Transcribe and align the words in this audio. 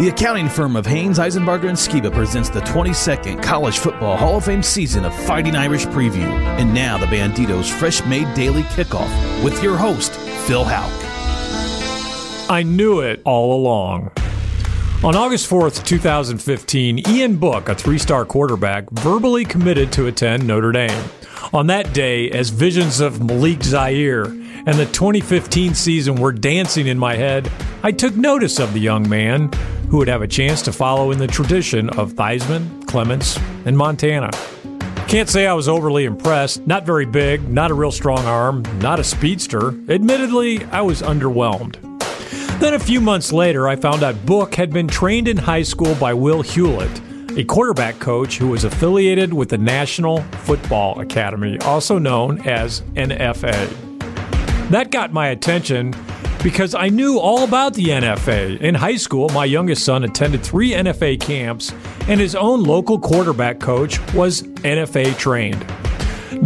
The 0.00 0.08
accounting 0.08 0.48
firm 0.48 0.74
of 0.74 0.86
Haines, 0.86 1.20
Isenbarger, 1.20 1.68
and 1.68 1.78
Skiba 1.78 2.12
presents 2.12 2.48
the 2.50 2.58
22nd 2.62 3.40
College 3.40 3.78
Football 3.78 4.16
Hall 4.16 4.38
of 4.38 4.44
Fame 4.44 4.60
season 4.60 5.04
of 5.04 5.14
Fighting 5.24 5.54
Irish 5.54 5.86
Preview. 5.86 6.26
And 6.58 6.74
now 6.74 6.98
the 6.98 7.06
Banditos 7.06 7.70
Fresh 7.70 8.04
Made 8.04 8.34
Daily 8.34 8.64
Kickoff 8.64 9.44
with 9.44 9.62
your 9.62 9.76
host, 9.76 10.10
Phil 10.48 10.64
Houck. 10.64 10.90
I 12.50 12.64
knew 12.64 13.02
it 13.02 13.22
all 13.24 13.54
along. 13.56 14.10
On 15.04 15.14
August 15.14 15.48
4th, 15.48 15.84
2015, 15.84 17.08
Ian 17.08 17.36
Book, 17.36 17.68
a 17.68 17.74
three 17.76 17.98
star 17.98 18.24
quarterback, 18.24 18.90
verbally 18.90 19.44
committed 19.44 19.92
to 19.92 20.08
attend 20.08 20.44
Notre 20.44 20.72
Dame. 20.72 21.04
On 21.52 21.68
that 21.68 21.92
day, 21.94 22.28
as 22.32 22.50
visions 22.50 22.98
of 22.98 23.22
Malik 23.22 23.62
Zaire 23.62 24.24
and 24.24 24.74
the 24.74 24.86
2015 24.86 25.74
season 25.74 26.16
were 26.16 26.32
dancing 26.32 26.88
in 26.88 26.98
my 26.98 27.14
head, 27.14 27.48
I 27.84 27.92
took 27.92 28.16
notice 28.16 28.60
of 28.60 28.72
the 28.72 28.80
young 28.80 29.06
man 29.10 29.52
who 29.90 29.98
would 29.98 30.08
have 30.08 30.22
a 30.22 30.26
chance 30.26 30.62
to 30.62 30.72
follow 30.72 31.10
in 31.10 31.18
the 31.18 31.26
tradition 31.26 31.90
of 31.90 32.14
Theismann, 32.14 32.86
Clements, 32.86 33.38
and 33.66 33.76
Montana. 33.76 34.30
Can't 35.06 35.28
say 35.28 35.46
I 35.46 35.52
was 35.52 35.68
overly 35.68 36.06
impressed. 36.06 36.66
Not 36.66 36.86
very 36.86 37.04
big, 37.04 37.46
not 37.46 37.70
a 37.70 37.74
real 37.74 37.92
strong 37.92 38.24
arm, 38.24 38.62
not 38.78 39.00
a 39.00 39.04
speedster. 39.04 39.74
Admittedly, 39.90 40.64
I 40.72 40.80
was 40.80 41.02
underwhelmed. 41.02 41.76
Then 42.58 42.72
a 42.72 42.78
few 42.78 43.02
months 43.02 43.34
later, 43.34 43.68
I 43.68 43.76
found 43.76 44.02
out 44.02 44.24
Book 44.24 44.54
had 44.54 44.72
been 44.72 44.88
trained 44.88 45.28
in 45.28 45.36
high 45.36 45.62
school 45.62 45.94
by 45.96 46.14
Will 46.14 46.40
Hewlett, 46.40 47.02
a 47.36 47.44
quarterback 47.44 47.98
coach 47.98 48.38
who 48.38 48.48
was 48.48 48.64
affiliated 48.64 49.34
with 49.34 49.50
the 49.50 49.58
National 49.58 50.22
Football 50.46 51.00
Academy, 51.00 51.58
also 51.58 51.98
known 51.98 52.40
as 52.48 52.80
NFA. 52.94 54.70
That 54.70 54.90
got 54.90 55.12
my 55.12 55.28
attention 55.28 55.92
because 56.44 56.74
I 56.74 56.90
knew 56.90 57.18
all 57.18 57.42
about 57.42 57.72
the 57.72 57.86
NFA. 57.86 58.60
In 58.60 58.74
high 58.74 58.96
school, 58.96 59.30
my 59.30 59.46
youngest 59.46 59.82
son 59.82 60.04
attended 60.04 60.42
three 60.42 60.72
NFA 60.72 61.18
camps, 61.18 61.72
and 62.06 62.20
his 62.20 62.34
own 62.34 62.62
local 62.62 62.98
quarterback 62.98 63.58
coach 63.58 63.98
was 64.12 64.42
NFA 64.42 65.16
trained. 65.16 65.66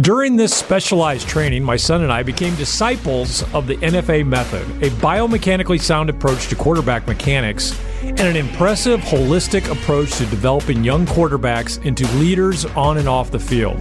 During 0.01 0.37
this 0.37 0.55
specialized 0.55 1.27
training, 1.27 1.63
my 1.63 1.75
son 1.75 2.01
and 2.01 2.13
I 2.13 2.23
became 2.23 2.55
disciples 2.55 3.43
of 3.53 3.67
the 3.67 3.75
NFA 3.77 4.25
method, 4.25 4.61
a 4.81 4.89
biomechanically 5.01 5.81
sound 5.81 6.09
approach 6.09 6.47
to 6.47 6.55
quarterback 6.55 7.05
mechanics, 7.05 7.77
and 8.01 8.21
an 8.21 8.37
impressive 8.37 9.01
holistic 9.01 9.69
approach 9.69 10.15
to 10.17 10.25
developing 10.27 10.81
young 10.81 11.05
quarterbacks 11.07 11.83
into 11.85 12.07
leaders 12.15 12.63
on 12.67 12.99
and 12.99 13.09
off 13.09 13.31
the 13.31 13.39
field. 13.39 13.77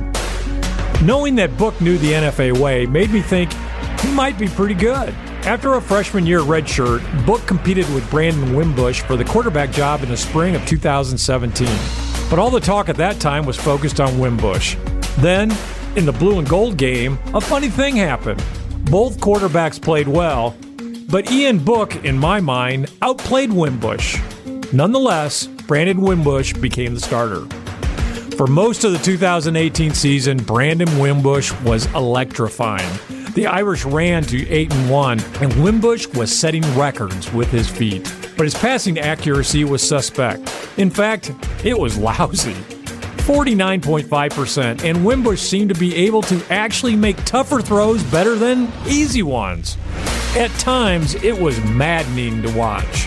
Knowing 1.00 1.36
that 1.36 1.56
Book 1.56 1.80
knew 1.80 1.97
the 1.98 2.10
NFA 2.10 2.58
way 2.58 2.86
made 2.86 3.10
me 3.10 3.22
think 3.22 3.53
he 4.00 4.10
might 4.12 4.36
be 4.36 4.48
pretty 4.48 4.75
good. 4.75 5.14
After 5.48 5.77
a 5.77 5.80
freshman 5.80 6.27
year 6.27 6.41
redshirt, 6.41 7.00
Book 7.24 7.41
competed 7.46 7.88
with 7.94 8.08
Brandon 8.10 8.54
Wimbush 8.54 9.00
for 9.00 9.16
the 9.16 9.24
quarterback 9.24 9.72
job 9.72 10.02
in 10.02 10.10
the 10.10 10.16
spring 10.16 10.54
of 10.54 10.66
2017. 10.66 11.66
But 12.28 12.38
all 12.38 12.50
the 12.50 12.60
talk 12.60 12.91
at 12.91 12.96
that 12.96 13.18
time 13.18 13.46
was 13.46 13.56
focused 13.56 13.98
on 13.98 14.19
Wimbush. 14.19 14.76
Then, 15.20 15.50
in 15.96 16.04
the 16.04 16.12
blue 16.12 16.38
and 16.38 16.46
gold 16.46 16.76
game, 16.76 17.19
a 17.32 17.41
funny 17.41 17.70
thing 17.70 17.96
happened. 17.96 18.44
Both 18.91 19.20
quarterbacks 19.20 19.80
played 19.80 20.06
well, 20.06 20.54
but 21.08 21.30
Ian 21.30 21.60
Book, 21.60 21.96
in 22.04 22.19
my 22.19 22.42
mind, 22.42 22.92
outplayed 23.00 23.50
Wimbush. 23.50 24.20
Nonetheless, 24.74 25.46
Brandon 25.46 26.02
Wimbush 26.02 26.52
became 26.52 26.92
the 26.92 27.00
starter. 27.00 27.46
For 28.36 28.46
most 28.46 28.84
of 28.84 28.92
the 28.92 28.98
2018 28.98 29.94
season, 29.94 30.36
Brandon 30.36 30.98
Wimbush 30.98 31.58
was 31.62 31.86
electrifying. 31.94 33.17
The 33.39 33.47
Irish 33.47 33.84
ran 33.84 34.25
to 34.25 34.48
8 34.48 34.75
and 34.75 34.91
1, 34.91 35.20
and 35.41 35.62
Wimbush 35.62 36.08
was 36.08 36.36
setting 36.36 36.64
records 36.75 37.33
with 37.33 37.48
his 37.53 37.70
feet. 37.70 38.03
But 38.36 38.42
his 38.42 38.55
passing 38.55 38.98
accuracy 38.98 39.62
was 39.62 39.81
suspect. 39.81 40.53
In 40.77 40.91
fact, 40.91 41.31
it 41.64 41.78
was 41.78 41.97
lousy. 41.97 42.56
49.5%, 43.28 44.82
and 44.82 45.04
Wimbush 45.04 45.41
seemed 45.41 45.72
to 45.72 45.78
be 45.78 45.94
able 45.94 46.21
to 46.22 46.43
actually 46.50 46.97
make 46.97 47.16
tougher 47.25 47.60
throws 47.60 48.03
better 48.03 48.34
than 48.34 48.72
easy 48.88 49.22
ones. 49.22 49.78
At 50.37 50.50
times, 50.59 51.15
it 51.22 51.41
was 51.41 51.62
maddening 51.62 52.43
to 52.43 52.53
watch. 52.59 53.06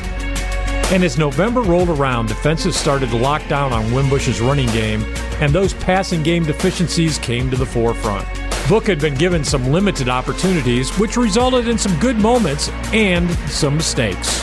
And 0.94 1.04
as 1.04 1.18
November 1.18 1.60
rolled 1.62 1.90
around, 1.90 2.28
defenses 2.28 2.78
started 2.78 3.10
to 3.10 3.18
lock 3.18 3.46
down 3.50 3.74
on 3.74 3.92
Wimbush's 3.92 4.40
running 4.40 4.70
game, 4.70 5.04
and 5.42 5.52
those 5.52 5.74
passing 5.74 6.24
game 6.24 6.46
deficiencies 6.46 7.18
came 7.18 7.52
to 7.52 7.58
the 7.58 7.66
forefront. 7.66 8.26
Book 8.70 8.88
had 8.88 9.00
been 9.00 9.16
given 9.16 9.44
some 9.44 9.72
limited 9.72 10.08
opportunities, 10.08 10.90
which 10.98 11.18
resulted 11.18 11.68
in 11.68 11.78
some 11.78 11.98
good 12.00 12.18
moments 12.18 12.70
and 12.94 13.30
some 13.50 13.76
mistakes. 13.76 14.42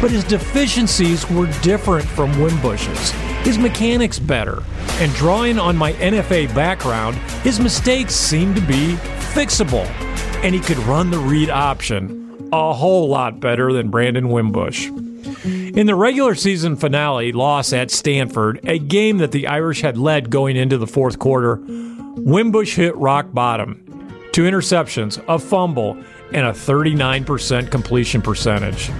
But 0.00 0.10
his 0.10 0.24
deficiencies 0.24 1.28
were 1.30 1.46
different 1.62 2.06
from 2.06 2.38
Wimbush's. 2.40 3.10
His 3.46 3.56
mechanics 3.56 4.18
better. 4.18 4.62
And 4.98 5.12
drawing 5.14 5.58
on 5.58 5.76
my 5.76 5.94
NFA 5.94 6.54
background, 6.54 7.16
his 7.42 7.58
mistakes 7.58 8.14
seemed 8.14 8.56
to 8.56 8.62
be 8.62 8.96
fixable. 9.32 9.86
And 10.44 10.54
he 10.54 10.60
could 10.60 10.78
run 10.78 11.10
the 11.10 11.18
read 11.18 11.48
option 11.48 12.48
a 12.52 12.72
whole 12.74 13.08
lot 13.08 13.40
better 13.40 13.72
than 13.72 13.90
Brandon 13.90 14.28
Wimbush. 14.28 14.88
In 15.44 15.86
the 15.86 15.94
regular 15.94 16.34
season 16.34 16.76
finale 16.76 17.32
loss 17.32 17.72
at 17.72 17.90
Stanford, 17.90 18.60
a 18.64 18.78
game 18.78 19.18
that 19.18 19.32
the 19.32 19.46
Irish 19.46 19.80
had 19.80 19.98
led 19.98 20.30
going 20.30 20.56
into 20.56 20.78
the 20.78 20.86
fourth 20.86 21.18
quarter, 21.18 21.60
Wimbush 22.16 22.76
hit 22.76 22.96
rock 22.96 23.30
bottom. 23.34 23.82
Two 24.32 24.44
interceptions, 24.44 25.22
a 25.28 25.38
fumble, 25.38 26.02
and 26.32 26.46
a 26.46 26.50
39% 26.50 27.70
completion 27.70 28.22
percentage. 28.22 28.90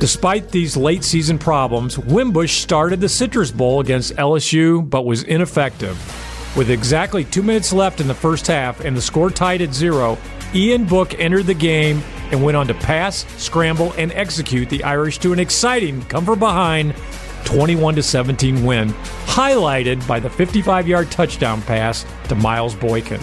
Despite 0.00 0.50
these 0.50 0.74
late 0.74 1.04
season 1.04 1.38
problems, 1.38 1.98
Wimbush 1.98 2.62
started 2.62 3.02
the 3.02 3.08
Citrus 3.08 3.50
Bowl 3.50 3.80
against 3.80 4.16
LSU 4.16 4.88
but 4.88 5.04
was 5.04 5.24
ineffective. 5.24 5.96
With 6.56 6.70
exactly 6.70 7.24
two 7.24 7.42
minutes 7.42 7.70
left 7.70 8.00
in 8.00 8.08
the 8.08 8.14
first 8.14 8.46
half 8.46 8.80
and 8.80 8.96
the 8.96 9.02
score 9.02 9.28
tied 9.28 9.60
at 9.60 9.74
zero, 9.74 10.16
Ian 10.54 10.86
Book 10.86 11.18
entered 11.20 11.46
the 11.46 11.54
game 11.54 12.02
and 12.30 12.42
went 12.42 12.56
on 12.56 12.66
to 12.68 12.74
pass, 12.74 13.26
scramble, 13.36 13.92
and 13.98 14.10
execute 14.12 14.70
the 14.70 14.82
Irish 14.84 15.18
to 15.18 15.34
an 15.34 15.38
exciting 15.38 16.00
come 16.06 16.24
from 16.24 16.38
behind 16.38 16.94
21 17.44 18.02
17 18.02 18.64
win, 18.64 18.88
highlighted 19.26 20.06
by 20.06 20.18
the 20.18 20.30
55 20.30 20.88
yard 20.88 21.10
touchdown 21.10 21.62
pass 21.62 22.04
to 22.28 22.34
Miles 22.34 22.74
Boykin. 22.74 23.20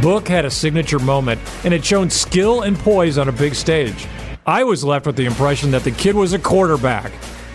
Book 0.00 0.26
had 0.26 0.44
a 0.44 0.50
signature 0.50 0.98
moment 0.98 1.40
and 1.64 1.72
had 1.72 1.84
shown 1.84 2.08
skill 2.08 2.62
and 2.62 2.78
poise 2.78 3.18
on 3.18 3.28
a 3.28 3.32
big 3.32 3.54
stage. 3.54 4.06
I 4.46 4.64
was 4.64 4.82
left 4.82 5.06
with 5.06 5.16
the 5.16 5.26
impression 5.26 5.70
that 5.72 5.84
the 5.84 5.90
kid 5.90 6.14
was 6.14 6.32
a 6.32 6.38
quarterback, 6.38 7.12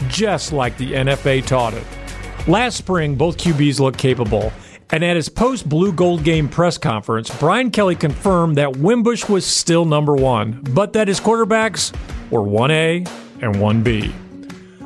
just 0.08 0.54
like 0.54 0.78
the 0.78 0.94
NFA 0.94 1.46
taught 1.46 1.74
it. 1.74 1.86
Last 2.48 2.78
spring, 2.78 3.16
both 3.16 3.38
QBs 3.38 3.80
looked 3.80 3.98
capable, 3.98 4.54
and 4.92 5.04
at 5.04 5.16
his 5.18 5.28
post 5.28 5.68
Blue 5.68 5.92
Gold 5.92 6.24
Game 6.24 6.48
press 6.48 6.78
conference, 6.78 7.30
Brian 7.40 7.72
Kelly 7.72 7.96
confirmed 7.96 8.56
that 8.58 8.78
Wimbush 8.78 9.28
was 9.28 9.46
still 9.46 9.84
number 9.84 10.16
one, 10.16 10.62
but 10.74 10.94
that 10.94 11.10
his 11.10 11.20
quarterbacks 11.20 11.94
were 12.32 12.40
1A 12.40 13.06
and 13.42 13.56
1B. 13.56 14.14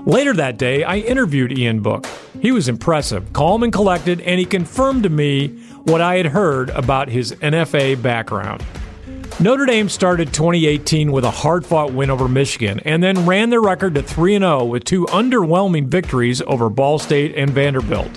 Later 0.06 0.34
that 0.34 0.57
day, 0.57 0.84
I 0.84 0.97
interviewed 0.97 1.57
Ian 1.57 1.81
Book. 1.81 2.07
He 2.41 2.51
was 2.51 2.67
impressive, 2.67 3.31
calm 3.34 3.62
and 3.62 3.72
collected, 3.72 4.19
and 4.22 4.39
he 4.39 4.45
confirmed 4.45 5.03
to 5.03 5.09
me 5.09 5.50
what 5.84 6.01
I 6.01 6.16
had 6.16 6.28
heard 6.28 6.72
about 6.72 7.07
his 7.07 7.34
NFA 7.34 8.01
background. 8.01 8.63
Notre 9.40 9.66
Dame 9.66 9.90
started 9.90 10.34
2018 10.34 11.11
with 11.11 11.23
a 11.23 11.31
hard 11.31 11.66
fought 11.66 11.94
win 11.94 12.09
over 12.09 12.28
Michigan 12.28 12.79
and 12.84 13.01
then 13.01 13.25
ran 13.25 13.50
their 13.51 13.61
record 13.61 13.95
to 13.95 14.03
3 14.03 14.40
0 14.40 14.66
with 14.66 14.84
two 14.85 15.06
underwhelming 15.06 15.88
victories 15.88 16.41
over 16.47 16.69
Ball 16.69 16.97
State 17.00 17.35
and 17.35 17.51
Vanderbilt. 17.51 18.11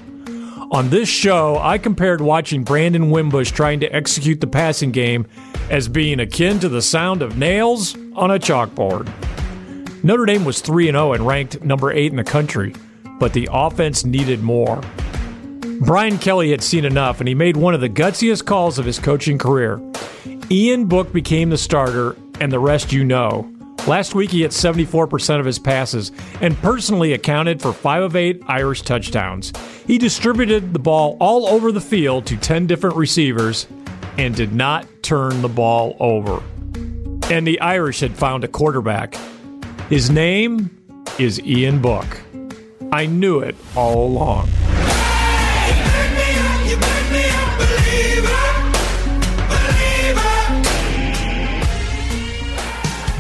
On 0.71 0.89
this 0.89 1.09
show, 1.09 1.59
I 1.59 1.79
compared 1.79 2.21
watching 2.21 2.65
Brandon 2.65 3.11
Wimbush 3.11 3.53
trying 3.53 3.81
to 3.81 3.95
execute 3.95 4.41
the 4.41 4.47
passing 4.47 4.91
game 4.91 5.27
as 5.71 5.87
being 5.89 6.21
akin 6.21 6.59
to 6.61 6.69
the 6.69 6.83
sound 6.83 7.23
of 7.23 7.37
nails 7.39 7.95
on 8.15 8.31
a 8.31 8.39
chalkboard. 8.39 9.07
Notre 10.05 10.27
Dame 10.27 10.45
was 10.45 10.61
3 10.61 10.89
0 10.89 11.15
and 11.15 11.27
ranked 11.27 11.65
number 11.65 11.91
8 11.91 12.11
in 12.11 12.17
the 12.17 12.25
country, 12.25 12.75
but 13.19 13.33
the 13.33 13.49
offense 13.51 14.05
needed 14.05 14.43
more. 14.43 14.83
Brian 15.81 16.19
Kelly 16.19 16.51
had 16.51 16.63
seen 16.63 16.85
enough, 16.85 17.21
and 17.21 17.29
he 17.29 17.35
made 17.35 17.57
one 17.57 17.73
of 17.73 17.81
the 17.81 17.89
gutsiest 17.89 18.45
calls 18.45 18.79
of 18.79 18.85
his 18.85 18.99
coaching 18.99 19.39
career. 19.39 19.81
Ian 20.51 20.85
Book 20.85 21.11
became 21.11 21.49
the 21.49 21.57
starter, 21.57 22.19
and 22.39 22.53
the 22.53 22.59
rest 22.59 22.93
you 22.93 23.03
know. 23.03 23.51
Last 23.87 24.15
week, 24.15 24.31
he 24.31 24.43
hit 24.43 24.51
74% 24.51 25.41
of 25.41 25.47
his 25.47 25.59
passes 25.59 26.13
and 26.43 26.55
personally 26.59 27.15
accounted 27.15 27.63
for 27.63 27.73
5 27.73 28.03
of 28.03 28.15
8 28.15 28.43
Irish 28.47 28.83
touchdowns. 28.83 29.55
He 29.87 29.97
distributed 29.97 30.75
the 30.75 30.79
ball 30.79 31.17
all 31.19 31.47
over 31.47 31.73
the 31.73 31.81
field 31.81 32.27
to 32.27 32.37
10 32.37 32.67
different 32.67 32.97
receivers 32.97 33.67
and 34.19 34.35
did 34.35 34.53
not 34.53 34.87
turn 35.03 35.41
the 35.41 35.49
ball 35.49 35.97
over. 35.99 36.43
And 37.31 37.47
the 37.47 37.59
Irish 37.61 38.01
had 38.01 38.15
found 38.15 38.45
a 38.45 38.49
quarterback. 38.49 39.17
His 39.91 40.09
name 40.09 40.71
is 41.19 41.39
Ian 41.45 41.83
Book. 41.83 42.07
I 42.91 43.05
knew 43.05 43.41
it 43.41 43.55
all 43.77 44.07
along. 44.07 44.49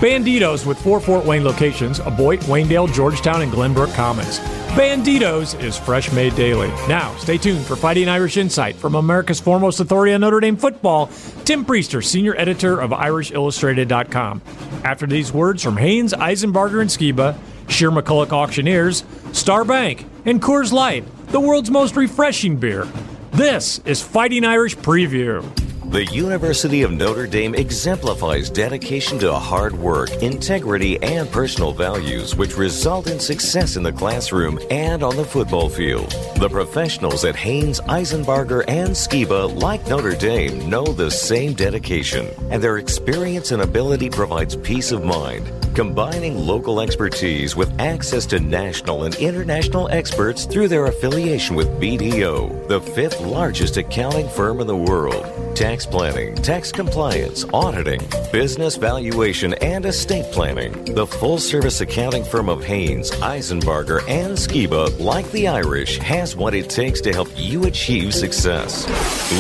Banditos 0.00 0.64
with 0.64 0.78
four 0.78 1.00
Fort 1.00 1.26
Wayne 1.26 1.44
locations 1.44 2.00
Aboite, 2.00 2.42
Waynedale, 2.44 2.92
Georgetown, 2.94 3.42
and 3.42 3.52
Glenbrook 3.52 3.94
Commons. 3.94 4.38
Banditos 4.74 5.62
is 5.62 5.78
fresh 5.78 6.10
made 6.10 6.34
daily. 6.34 6.66
Now, 6.88 7.14
stay 7.14 7.38
tuned 7.38 7.64
for 7.64 7.76
Fighting 7.76 8.08
Irish 8.08 8.36
Insight 8.36 8.74
from 8.74 8.96
America's 8.96 9.38
foremost 9.38 9.78
authority 9.78 10.12
on 10.12 10.22
Notre 10.22 10.40
Dame 10.40 10.56
football, 10.56 11.06
Tim 11.44 11.64
Prister, 11.64 12.02
senior 12.02 12.34
editor 12.36 12.80
of 12.80 12.90
IrishIllustrated.com. 12.90 14.42
After 14.82 15.06
these 15.06 15.32
words 15.32 15.62
from 15.62 15.76
Haines, 15.76 16.12
Isenbarger, 16.12 16.80
and 16.80 16.90
Skiba, 16.90 17.38
Shear 17.68 17.92
McCulloch 17.92 18.32
Auctioneers, 18.32 19.04
Star 19.32 19.64
Bank, 19.64 20.06
and 20.24 20.42
Coors 20.42 20.72
Light, 20.72 21.04
the 21.28 21.38
world's 21.38 21.70
most 21.70 21.94
refreshing 21.94 22.56
beer. 22.56 22.88
This 23.30 23.78
is 23.84 24.02
Fighting 24.02 24.44
Irish 24.44 24.76
Preview. 24.76 25.63
The 25.94 26.06
University 26.06 26.82
of 26.82 26.90
Notre 26.90 27.28
Dame 27.28 27.54
exemplifies 27.54 28.50
dedication 28.50 29.16
to 29.20 29.32
hard 29.32 29.72
work, 29.78 30.10
integrity, 30.24 31.00
and 31.00 31.30
personal 31.30 31.70
values, 31.72 32.34
which 32.34 32.56
result 32.56 33.06
in 33.06 33.20
success 33.20 33.76
in 33.76 33.84
the 33.84 33.92
classroom 33.92 34.58
and 34.72 35.04
on 35.04 35.14
the 35.14 35.24
football 35.24 35.68
field. 35.68 36.10
The 36.34 36.48
professionals 36.48 37.24
at 37.24 37.36
Haines, 37.36 37.80
Isenbarger, 37.82 38.64
and 38.66 38.90
Skiba, 38.90 39.62
like 39.62 39.86
Notre 39.86 40.16
Dame, 40.16 40.68
know 40.68 40.84
the 40.84 41.12
same 41.12 41.52
dedication, 41.52 42.26
and 42.50 42.60
their 42.60 42.78
experience 42.78 43.52
and 43.52 43.62
ability 43.62 44.10
provides 44.10 44.56
peace 44.56 44.90
of 44.90 45.04
mind. 45.04 45.48
Combining 45.76 46.36
local 46.36 46.80
expertise 46.80 47.54
with 47.54 47.72
access 47.80 48.26
to 48.26 48.40
national 48.40 49.04
and 49.04 49.14
international 49.14 49.88
experts 49.90 50.44
through 50.44 50.66
their 50.66 50.86
affiliation 50.86 51.54
with 51.54 51.68
BDO, 51.80 52.66
the 52.66 52.80
fifth 52.80 53.20
largest 53.20 53.76
accounting 53.76 54.28
firm 54.28 54.58
in 54.60 54.66
the 54.66 54.76
world. 54.76 55.43
Tax 55.54 55.86
planning, 55.86 56.34
tax 56.34 56.72
compliance, 56.72 57.44
auditing, 57.52 58.00
business 58.32 58.74
valuation, 58.74 59.54
and 59.54 59.86
estate 59.86 60.24
planning. 60.32 60.72
The 60.96 61.06
full 61.06 61.38
service 61.38 61.80
accounting 61.80 62.24
firm 62.24 62.48
of 62.48 62.64
Haines, 62.64 63.12
Isenbarger, 63.12 64.00
and 64.08 64.36
Skiba, 64.36 64.98
like 64.98 65.30
the 65.30 65.46
Irish, 65.46 65.98
has 65.98 66.34
what 66.34 66.54
it 66.54 66.68
takes 66.68 67.00
to 67.02 67.12
help 67.12 67.28
you 67.36 67.66
achieve 67.66 68.12
success. 68.12 68.84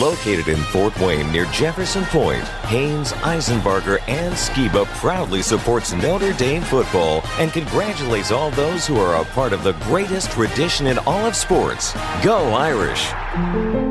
Located 0.00 0.46
in 0.46 0.62
Fort 0.66 0.96
Wayne 1.00 1.32
near 1.32 1.46
Jefferson 1.46 2.04
Point, 2.04 2.44
Haines, 2.68 3.12
Isenbarger, 3.14 4.00
and 4.06 4.34
Skiba 4.34 4.86
proudly 4.98 5.42
supports 5.42 5.92
Notre 5.94 6.32
Dame 6.34 6.62
football 6.62 7.22
and 7.38 7.52
congratulates 7.52 8.30
all 8.30 8.52
those 8.52 8.86
who 8.86 8.98
are 8.98 9.20
a 9.20 9.24
part 9.32 9.52
of 9.52 9.64
the 9.64 9.72
greatest 9.82 10.30
tradition 10.30 10.86
in 10.86 10.98
all 10.98 11.26
of 11.26 11.34
sports. 11.34 11.92
Go 12.22 12.38
Irish! 12.54 13.83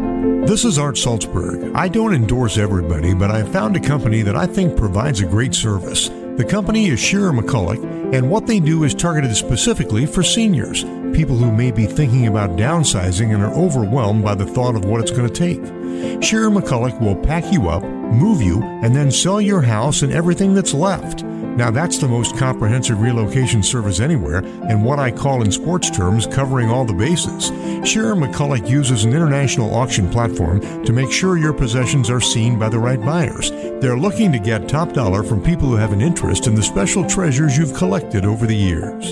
This 0.54 0.66
is 0.66 0.78
Art 0.78 0.98
Salzberg. 0.98 1.74
I 1.74 1.88
don't 1.88 2.14
endorse 2.14 2.60
everybody, 2.60 3.16
but 3.16 3.32
I 3.32 3.42
found 3.42 3.76
a 3.76 3.80
company 3.80 4.22
that 4.22 4.36
I 4.36 4.46
think 4.46 4.78
provides 4.78 5.20
a 5.20 5.26
great 5.26 5.56
service. 5.56 6.10
The 6.10 6.46
company 6.48 6.90
is 6.90 7.00
Shearer 7.00 7.32
McCulloch, 7.32 7.84
and 8.14 8.30
what 8.30 8.46
they 8.46 8.60
do 8.60 8.84
is 8.84 8.94
targeted 8.94 9.36
specifically 9.36 10.06
for 10.06 10.22
seniors, 10.22 10.84
people 11.18 11.38
who 11.38 11.52
may 11.52 11.72
be 11.72 11.88
thinking 11.88 12.28
about 12.28 12.52
downsizing 12.52 13.34
and 13.34 13.42
are 13.42 13.56
overwhelmed 13.56 14.24
by 14.24 14.36
the 14.36 14.46
thought 14.46 14.76
of 14.76 14.86
what 14.86 15.02
it's 15.02 15.10
going 15.10 15.28
to 15.28 15.34
take. 15.34 16.22
Shearer 16.24 16.52
McCulloch 16.52 17.02
will 17.02 17.16
pack 17.16 17.52
you 17.52 17.68
up, 17.68 17.82
move 17.82 18.44
you, 18.44 18.62
and 18.62 18.96
then 18.96 19.10
sell 19.10 19.42
your 19.42 19.64
house 19.64 20.04
and 20.04 20.14
everything 20.14 20.54
that's 20.54 20.76
left. 20.76 21.24
Now, 21.56 21.70
that's 21.70 22.00
the 22.00 22.08
most 22.08 22.36
comprehensive 22.38 23.00
relocation 23.00 23.62
service 23.62 24.00
anywhere, 24.00 24.40
and 24.40 24.84
what 24.84 24.98
I 25.00 25.12
call 25.12 25.44
in 25.44 25.52
sports 25.52 25.90
terms 25.90 26.26
covering 26.26 26.70
all 26.70 26.84
the 26.84 26.94
bases. 26.94 27.52
Sharon 27.88 28.20
McCulloch 28.20 28.68
uses 28.68 29.04
an 29.04 29.14
international 29.14 29.76
auction 29.76 30.10
platform 30.10 30.62
to 30.84 30.94
make 30.94 31.12
sure 31.12 31.38
your 31.38 31.54
possessions 31.54 32.10
are 32.10 32.22
seen 32.22 32.58
by 32.58 32.70
the 32.70 32.80
right 32.80 33.00
buyers. 33.00 33.52
They're 33.82 33.98
looking 33.98 34.32
to 34.32 34.40
get 34.40 34.68
top 34.70 34.94
dollar 34.94 35.22
from 35.22 35.44
people 35.44 35.68
who 35.68 35.76
have 35.76 35.92
an 35.92 36.02
interest 36.02 36.48
in 36.48 36.56
the 36.56 36.64
special 36.64 37.08
treasures 37.08 37.58
you've 37.58 37.76
collected 37.76 38.26
over 38.26 38.48
the 38.48 38.56
years. 38.56 39.12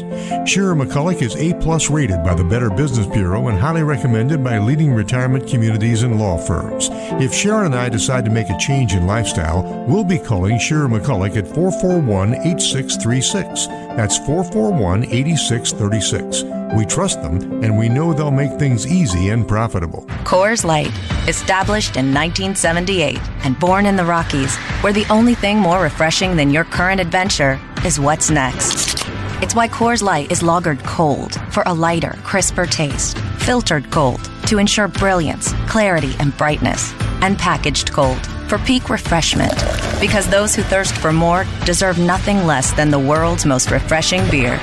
Sharon 0.50 0.80
McCulloch 0.80 1.22
is 1.22 1.36
A 1.36 1.54
plus 1.62 1.90
rated 1.90 2.24
by 2.24 2.34
the 2.34 2.44
Better 2.44 2.70
Business 2.70 3.06
Bureau 3.06 3.50
and 3.50 3.60
highly 3.60 3.84
recommended 3.84 4.44
by 4.44 4.58
leading 4.58 4.94
retirement 4.94 5.48
communities 5.48 6.04
and 6.04 6.20
law 6.20 6.38
firms. 6.38 6.90
If 7.22 7.34
Sharon 7.34 7.68
and 7.68 7.76
I 7.76 7.90
decide 7.90 8.26
to 8.26 8.32
make 8.32 8.50
a 8.50 8.58
change 8.58 8.94
in 8.94 9.06
lifestyle, 9.06 9.86
we'll 9.88 10.04
be 10.04 10.18
calling 10.18 10.58
Sharon 10.58 10.92
McCulloch 10.92 11.36
at 11.36 11.48
441 11.48 12.31
8636. 12.36 13.68
That's 13.68 14.18
441 14.20 15.06
8636. 15.06 16.44
We 16.76 16.86
trust 16.86 17.22
them 17.22 17.64
and 17.64 17.78
we 17.78 17.90
know 17.90 18.14
they'll 18.14 18.32
make 18.32 18.58
things 18.58 18.88
easy 18.88 19.30
and 19.30 19.48
profitable. 19.48 20.06
Coors 20.24 20.64
Light, 20.64 20.92
established 21.28 21.98
in 21.98 22.14
1978 22.14 23.20
and 23.44 23.60
born 23.60 23.86
in 23.86 23.96
the 23.96 24.06
Rockies, 24.06 24.56
where 24.82 24.94
the 24.94 25.06
only 25.10 25.36
thing 25.36 25.60
more 25.60 25.82
refreshing 25.82 26.36
than 26.36 26.52
your 26.52 26.64
current 26.64 27.02
adventure 27.02 27.60
is 27.86 28.00
what's 28.00 28.30
next. 28.30 29.06
It's 29.42 29.56
why 29.56 29.68
Coors 29.68 30.04
Light 30.04 30.32
is 30.32 30.42
lagered 30.42 30.84
cold 30.86 31.34
for 31.52 31.64
a 31.66 31.74
lighter, 31.74 32.16
crisper 32.24 32.66
taste, 32.66 33.18
filtered 33.40 33.90
cold 33.92 34.30
to 34.46 34.60
ensure 34.60 34.88
brilliance, 34.88 35.52
clarity, 35.68 36.14
and 36.20 36.36
brightness, 36.38 36.94
and 37.22 37.38
packaged 37.38 37.92
cold 37.92 38.26
for 38.48 38.60
peak 38.60 38.90
refreshment. 38.90 39.54
Because 40.02 40.28
those 40.28 40.56
who 40.56 40.64
thirst 40.64 40.98
for 40.98 41.14
more 41.14 41.46
deserve 41.64 42.00
nothing 42.00 42.48
less 42.48 42.74
than 42.74 42.90
the 42.90 42.98
world's 42.98 43.46
most 43.46 43.70
refreshing 43.70 44.28
beer. 44.32 44.58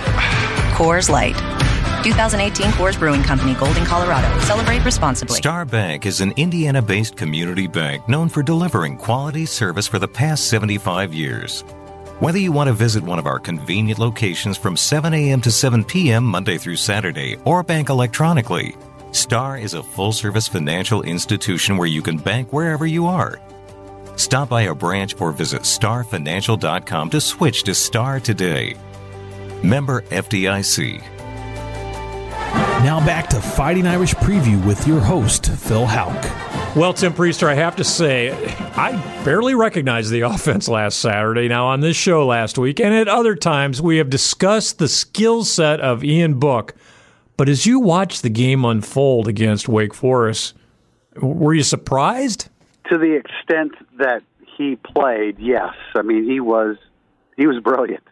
Coors 0.74 1.08
Light. 1.08 1.36
2018 2.02 2.72
Coors 2.72 2.98
Brewing 2.98 3.22
Company, 3.22 3.54
Golden, 3.54 3.84
Colorado. 3.84 4.36
Celebrate 4.40 4.84
responsibly. 4.84 5.36
Star 5.36 5.64
Bank 5.64 6.06
is 6.06 6.20
an 6.20 6.32
Indiana 6.36 6.82
based 6.82 7.16
community 7.16 7.68
bank 7.68 8.08
known 8.08 8.28
for 8.28 8.42
delivering 8.42 8.96
quality 8.96 9.46
service 9.46 9.86
for 9.86 10.00
the 10.00 10.08
past 10.08 10.48
75 10.48 11.14
years. 11.14 11.62
Whether 12.18 12.38
you 12.38 12.50
want 12.50 12.66
to 12.66 12.74
visit 12.74 13.04
one 13.04 13.20
of 13.20 13.26
our 13.26 13.38
convenient 13.38 14.00
locations 14.00 14.58
from 14.58 14.76
7 14.76 15.14
a.m. 15.14 15.40
to 15.42 15.52
7 15.52 15.84
p.m. 15.84 16.24
Monday 16.24 16.58
through 16.58 16.76
Saturday 16.76 17.36
or 17.44 17.62
bank 17.62 17.90
electronically, 17.90 18.74
Star 19.12 19.56
is 19.56 19.74
a 19.74 19.84
full 19.84 20.10
service 20.10 20.48
financial 20.48 21.02
institution 21.02 21.76
where 21.76 21.86
you 21.86 22.02
can 22.02 22.18
bank 22.18 22.52
wherever 22.52 22.86
you 22.86 23.06
are. 23.06 23.38
Stop 24.18 24.48
by 24.48 24.62
a 24.62 24.74
branch 24.74 25.18
or 25.20 25.30
visit 25.30 25.62
starfinancial.com 25.62 27.10
to 27.10 27.20
switch 27.20 27.62
to 27.62 27.74
Star 27.74 28.18
today. 28.18 28.76
Member 29.62 30.02
FDIC. 30.02 31.00
Now 32.82 33.04
back 33.04 33.28
to 33.30 33.40
Fighting 33.40 33.86
Irish 33.86 34.14
Preview 34.14 34.64
with 34.66 34.86
your 34.88 34.98
host, 35.00 35.46
Phil 35.46 35.86
Houck. 35.86 36.76
Well, 36.76 36.92
Tim 36.92 37.12
Prister, 37.12 37.48
I 37.48 37.54
have 37.54 37.76
to 37.76 37.84
say, 37.84 38.30
I 38.76 38.92
barely 39.24 39.54
recognized 39.54 40.10
the 40.10 40.20
offense 40.22 40.68
last 40.68 40.98
Saturday. 40.98 41.46
Now, 41.48 41.66
on 41.66 41.80
this 41.80 41.96
show 41.96 42.26
last 42.26 42.58
week, 42.58 42.80
and 42.80 42.94
at 42.94 43.08
other 43.08 43.36
times, 43.36 43.80
we 43.80 43.98
have 43.98 44.10
discussed 44.10 44.78
the 44.78 44.88
skill 44.88 45.44
set 45.44 45.80
of 45.80 46.02
Ian 46.02 46.38
Book. 46.38 46.74
But 47.36 47.48
as 47.48 47.66
you 47.66 47.78
watched 47.78 48.22
the 48.22 48.30
game 48.30 48.64
unfold 48.64 49.28
against 49.28 49.68
Wake 49.68 49.94
Forest, 49.94 50.54
were 51.20 51.54
you 51.54 51.62
surprised? 51.62 52.48
To 52.90 52.98
the 52.98 53.16
extent 53.16 53.72
that 53.98 54.22
he 54.56 54.76
played, 54.76 55.38
yes. 55.38 55.74
I 55.94 56.02
mean, 56.02 56.24
he 56.24 56.40
was 56.40 56.76
he 57.36 57.46
was 57.46 57.62
brilliant. 57.62 58.04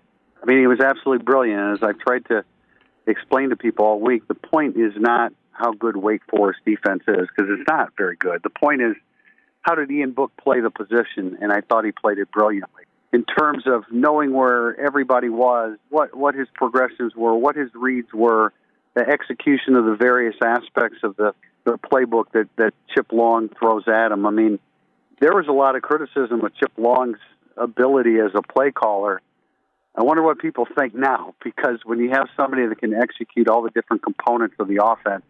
I 0.43 0.47
mean, 0.47 0.59
he 0.59 0.67
was 0.67 0.81
absolutely 0.81 1.25
brilliant. 1.25 1.75
As 1.75 1.83
I've 1.83 1.99
tried 1.99 2.27
to 2.27 2.45
explain 3.07 3.51
to 3.51 3.57
people 3.57 3.85
all 3.85 4.01
week, 4.01 4.29
the 4.29 4.35
point 4.35 4.77
is 4.77 4.93
not 4.97 5.33
how 5.53 5.73
good 5.73 5.97
Wake 5.97 6.23
Forest 6.31 6.61
defense 6.67 7.03
is 7.09 7.27
because 7.29 7.51
it's 7.51 7.69
not 7.69 7.93
very 7.97 8.17
good. 8.17 8.43
The 8.43 8.51
point 8.51 8.83
is 8.83 8.95
how 9.63 9.75
did 9.75 9.91
Ian 9.91 10.13
Book 10.13 10.33
play 10.37 10.61
the 10.61 10.71
position, 10.71 11.39
and 11.41 11.53
I 11.53 11.61
thought 11.63 11.85
he 11.85 11.93
played 11.93 12.19
it 12.19 12.31
brilliantly 12.31 12.85
in 13.13 13.25
terms 13.25 13.65
of 13.67 13.85
knowing 13.91 14.33
where 14.33 14.79
everybody 14.79 15.29
was, 15.29 15.79
what 15.89 16.15
what 16.15 16.35
his 16.35 16.49
progressions 16.55 17.15
were, 17.17 17.35
what 17.35 17.57
his 17.57 17.71
reads 17.75 18.13
were, 18.13 18.53
the 18.97 19.07
execution 19.07 19.77
of 19.77 19.85
the 19.85 19.95
various 19.95 20.35
aspects 20.43 20.99
of 21.05 21.17
the 21.17 21.33
the 21.65 21.79
playbook 21.79 22.33
that 22.33 22.49
that 22.57 22.73
Chip 22.93 23.13
Long 23.13 23.51
throws 23.61 23.85
at 23.87 24.11
him. 24.11 24.27
I 24.27 24.31
mean, 24.31 24.59
there 25.21 25.35
was 25.35 25.47
a 25.49 25.53
lot 25.53 25.77
of 25.77 25.83
criticism 25.83 26.45
of 26.45 26.55
Chip 26.57 26.73
Long's 26.77 27.19
ability 27.57 28.19
as 28.19 28.33
a 28.35 28.43
play 28.43 28.71
caller. 28.73 29.21
I 29.95 30.03
wonder 30.03 30.23
what 30.23 30.39
people 30.39 30.67
think 30.79 30.95
now 30.95 31.35
because 31.43 31.79
when 31.85 32.01
you 32.01 32.11
have 32.11 32.29
somebody 32.37 32.67
that 32.67 32.79
can 32.79 32.95
execute 32.95 33.49
all 33.49 33.63
the 33.63 33.71
different 33.71 34.03
components 34.03 34.57
of 34.59 34.69
the 34.69 34.85
offense, 34.85 35.25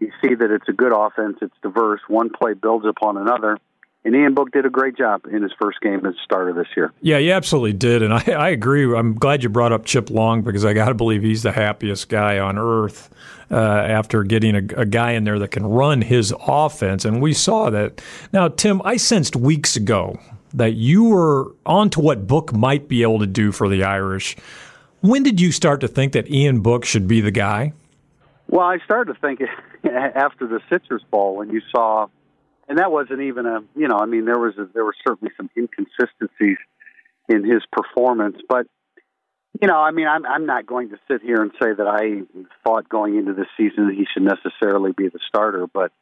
you 0.00 0.10
see 0.22 0.34
that 0.34 0.50
it's 0.50 0.68
a 0.68 0.72
good 0.72 0.92
offense. 0.92 1.38
It's 1.42 1.54
diverse. 1.62 2.00
One 2.08 2.30
play 2.30 2.54
builds 2.54 2.86
upon 2.86 3.16
another. 3.16 3.58
And 4.06 4.14
Ian 4.14 4.34
Book 4.34 4.52
did 4.52 4.64
a 4.64 4.70
great 4.70 4.96
job 4.96 5.26
in 5.26 5.42
his 5.42 5.50
first 5.60 5.80
game 5.80 6.06
as 6.06 6.14
starter 6.22 6.52
this 6.52 6.68
year. 6.76 6.92
Yeah, 7.00 7.18
he 7.18 7.32
absolutely 7.32 7.72
did. 7.72 8.04
And 8.04 8.14
I, 8.14 8.20
I 8.38 8.48
agree. 8.50 8.84
I'm 8.96 9.14
glad 9.14 9.42
you 9.42 9.48
brought 9.48 9.72
up 9.72 9.84
Chip 9.84 10.10
Long 10.10 10.42
because 10.42 10.64
I 10.64 10.74
got 10.74 10.90
to 10.90 10.94
believe 10.94 11.24
he's 11.24 11.42
the 11.42 11.50
happiest 11.50 12.08
guy 12.08 12.38
on 12.38 12.56
earth 12.56 13.10
uh, 13.50 13.56
after 13.56 14.22
getting 14.22 14.54
a, 14.54 14.80
a, 14.80 14.86
guy 14.86 15.10
in 15.12 15.24
there 15.24 15.40
that 15.40 15.50
can 15.50 15.66
run 15.66 16.02
his 16.02 16.32
offense. 16.46 17.04
And 17.04 17.20
we 17.20 17.32
saw 17.32 17.68
that. 17.70 18.00
Now, 18.32 18.46
Tim, 18.46 18.80
I 18.84 18.96
sensed 18.96 19.34
weeks 19.34 19.74
ago 19.74 20.20
that 20.54 20.74
you 20.74 21.02
were 21.02 21.52
onto 21.66 22.00
what 22.00 22.28
Book 22.28 22.52
might 22.52 22.86
be 22.86 23.02
able 23.02 23.18
to 23.18 23.26
do 23.26 23.50
for 23.50 23.68
the 23.68 23.82
Irish. 23.82 24.36
When 25.00 25.24
did 25.24 25.40
you 25.40 25.50
start 25.50 25.80
to 25.80 25.88
think 25.88 26.12
that 26.12 26.30
Ian 26.30 26.60
Book 26.60 26.84
should 26.84 27.08
be 27.08 27.20
the 27.20 27.32
guy? 27.32 27.72
Well, 28.46 28.66
I 28.66 28.78
started 28.84 29.14
to 29.14 29.20
think 29.20 29.40
after 29.84 30.46
the 30.46 30.60
Citrus 30.70 31.02
Bowl 31.10 31.34
when 31.34 31.50
you 31.50 31.60
saw, 31.72 32.06
and 32.68 32.78
that 32.78 32.90
wasn't 32.90 33.20
even 33.22 33.46
a, 33.46 33.60
you 33.74 33.88
know, 33.88 33.98
I 33.98 34.06
mean, 34.06 34.24
there 34.24 34.38
was 34.38 34.56
a, 34.58 34.68
there 34.72 34.84
were 34.84 34.94
certainly 35.06 35.32
some 35.36 35.50
inconsistencies 35.56 36.58
in 37.28 37.44
his 37.44 37.62
performance, 37.70 38.36
but 38.48 38.66
you 39.60 39.68
know, 39.68 39.78
I 39.78 39.90
mean, 39.90 40.06
I'm 40.06 40.26
I'm 40.26 40.46
not 40.46 40.66
going 40.66 40.90
to 40.90 40.98
sit 41.10 41.22
here 41.22 41.42
and 41.42 41.50
say 41.52 41.72
that 41.72 41.86
I 41.86 42.22
thought 42.64 42.88
going 42.88 43.16
into 43.16 43.32
this 43.32 43.46
season 43.56 43.86
that 43.88 43.94
he 43.94 44.06
should 44.12 44.22
necessarily 44.22 44.92
be 44.92 45.08
the 45.08 45.20
starter, 45.28 45.66
but 45.66 45.92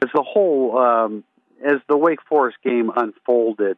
as 0.00 0.08
the 0.14 0.22
whole 0.22 0.78
um, 0.78 1.24
as 1.64 1.80
the 1.88 1.96
Wake 1.96 2.20
Forest 2.28 2.58
game 2.64 2.90
unfolded, 2.94 3.76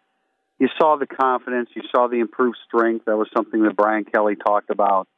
you 0.58 0.68
saw 0.78 0.96
the 0.96 1.06
confidence, 1.06 1.70
you 1.74 1.82
saw 1.94 2.08
the 2.08 2.20
improved 2.20 2.58
strength. 2.66 3.06
That 3.06 3.16
was 3.16 3.28
something 3.34 3.62
that 3.62 3.76
Brian 3.76 4.04
Kelly 4.04 4.36
talked 4.36 4.70
about. 4.70 5.08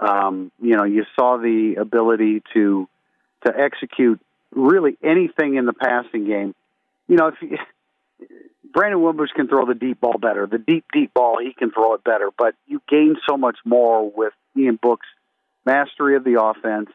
Um, 0.00 0.52
you 0.60 0.76
know, 0.76 0.84
you 0.84 1.04
saw 1.18 1.38
the 1.38 1.76
ability 1.80 2.42
to 2.54 2.88
to 3.46 3.52
execute 3.56 4.20
really 4.54 4.96
anything 5.02 5.56
in 5.56 5.66
the 5.66 5.72
passing 5.72 6.26
game. 6.26 6.54
You 7.08 7.16
know, 7.16 7.28
if 7.28 7.34
you, 7.40 7.58
Brandon 8.72 9.00
Wimbush 9.02 9.30
can 9.34 9.48
throw 9.48 9.64
the 9.66 9.74
deep 9.74 10.00
ball 10.00 10.18
better, 10.18 10.46
the 10.46 10.58
deep 10.58 10.84
deep 10.92 11.14
ball 11.14 11.38
he 11.42 11.52
can 11.52 11.70
throw 11.70 11.94
it 11.94 12.04
better, 12.04 12.30
but 12.36 12.54
you 12.66 12.82
gain 12.88 13.16
so 13.28 13.36
much 13.36 13.56
more 13.64 14.10
with 14.10 14.32
Ian 14.56 14.78
Book's 14.80 15.06
mastery 15.64 16.16
of 16.16 16.24
the 16.24 16.42
offense, 16.42 16.90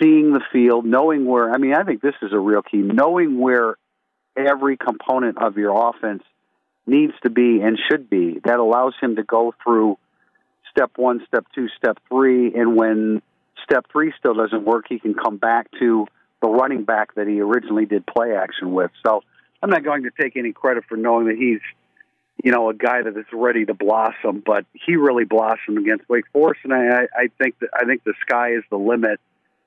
seeing 0.00 0.32
the 0.32 0.42
field, 0.52 0.84
knowing 0.84 1.24
where. 1.24 1.52
I 1.52 1.58
mean, 1.58 1.74
I 1.74 1.84
think 1.84 2.00
this 2.00 2.14
is 2.22 2.32
a 2.32 2.38
real 2.38 2.62
key, 2.62 2.78
knowing 2.78 3.38
where 3.38 3.76
every 4.36 4.76
component 4.76 5.38
of 5.38 5.56
your 5.56 5.90
offense 5.90 6.22
needs 6.86 7.12
to 7.22 7.30
be 7.30 7.60
and 7.60 7.78
should 7.90 8.08
be. 8.08 8.40
That 8.44 8.58
allows 8.58 8.94
him 9.00 9.16
to 9.16 9.22
go 9.22 9.54
through 9.62 9.98
step 10.70 10.92
one, 10.96 11.24
step 11.26 11.46
two, 11.54 11.68
step 11.76 11.98
three, 12.08 12.54
and 12.54 12.76
when 12.76 13.22
step 13.64 13.86
three 13.92 14.12
still 14.18 14.34
doesn't 14.34 14.64
work, 14.64 14.86
he 14.88 14.98
can 14.98 15.14
come 15.14 15.36
back 15.36 15.68
to 15.78 16.06
the 16.40 16.48
running 16.48 16.84
back 16.84 17.14
that 17.14 17.26
he 17.26 17.40
originally 17.40 17.86
did 17.86 18.06
play 18.06 18.34
action 18.34 18.72
with. 18.72 18.90
So 19.04 19.22
I'm 19.62 19.70
not 19.70 19.84
going 19.84 20.04
to 20.04 20.10
take 20.20 20.36
any 20.36 20.52
credit 20.52 20.84
for 20.88 20.96
knowing 20.96 21.26
that 21.26 21.36
he's, 21.36 21.60
you 22.42 22.52
know, 22.52 22.70
a 22.70 22.74
guy 22.74 23.02
that 23.02 23.16
is 23.16 23.26
ready 23.32 23.64
to 23.64 23.74
blossom, 23.74 24.42
but 24.44 24.64
he 24.72 24.96
really 24.96 25.24
blossomed 25.24 25.78
against 25.78 26.08
Wake 26.08 26.26
Forest, 26.32 26.60
and 26.64 26.72
I, 26.72 27.08
I 27.12 27.28
think 27.38 27.58
that 27.60 27.70
I 27.74 27.84
think 27.84 28.04
the 28.04 28.14
sky 28.20 28.52
is 28.52 28.62
the 28.70 28.76
limit 28.76 29.18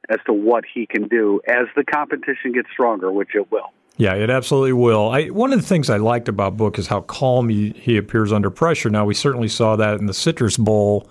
as 0.10 0.20
to 0.26 0.34
what 0.34 0.64
he 0.74 0.86
can 0.86 1.08
do 1.08 1.42
as 1.48 1.68
the 1.76 1.84
competition 1.84 2.54
gets 2.54 2.70
stronger, 2.72 3.12
which 3.12 3.36
it 3.36 3.52
will. 3.52 3.72
Yeah, 3.98 4.16
it 4.16 4.30
absolutely 4.30 4.74
will. 4.74 5.10
I, 5.10 5.26
one 5.28 5.54
of 5.54 5.62
the 5.62 5.68
things 5.68 5.90
I 5.90 5.98
liked 5.98 6.28
about 6.28 6.58
Book 6.58 6.80
is 6.80 6.88
how 6.88 7.02
calm 7.02 7.50
he, 7.50 7.72
he 7.72 7.98
appears 7.98 8.32
under 8.32 8.50
pressure. 8.50 8.90
Now, 8.90 9.06
we 9.06 9.14
certainly 9.14 9.50
saw 9.50 9.76
that 9.76 10.00
in 10.00 10.06
the 10.08 10.14
Citrus 10.14 10.58
Bowl. 10.58 11.08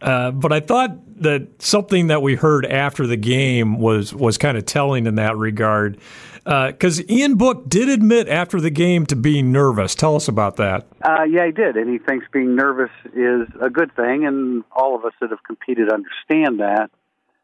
Uh, 0.00 0.30
but 0.30 0.52
I 0.52 0.60
thought 0.60 1.22
that 1.22 1.60
something 1.60 2.06
that 2.06 2.22
we 2.22 2.36
heard 2.36 2.64
after 2.64 3.06
the 3.06 3.16
game 3.16 3.78
was 3.78 4.14
was 4.14 4.38
kind 4.38 4.56
of 4.56 4.64
telling 4.64 5.06
in 5.06 5.16
that 5.16 5.36
regard, 5.36 5.98
because 6.44 7.00
uh, 7.00 7.04
Ian 7.10 7.34
Book 7.34 7.68
did 7.68 7.88
admit 7.88 8.28
after 8.28 8.60
the 8.60 8.70
game 8.70 9.06
to 9.06 9.16
being 9.16 9.50
nervous. 9.50 9.94
Tell 9.94 10.14
us 10.14 10.28
about 10.28 10.56
that. 10.56 10.86
Uh, 11.02 11.24
yeah, 11.24 11.46
he 11.46 11.52
did, 11.52 11.76
and 11.76 11.90
he 11.90 11.98
thinks 11.98 12.26
being 12.32 12.54
nervous 12.54 12.90
is 13.12 13.48
a 13.60 13.70
good 13.70 13.94
thing, 13.96 14.24
and 14.24 14.64
all 14.70 14.94
of 14.94 15.04
us 15.04 15.12
that 15.20 15.30
have 15.30 15.42
competed 15.42 15.90
understand 15.90 16.60
that. 16.60 16.90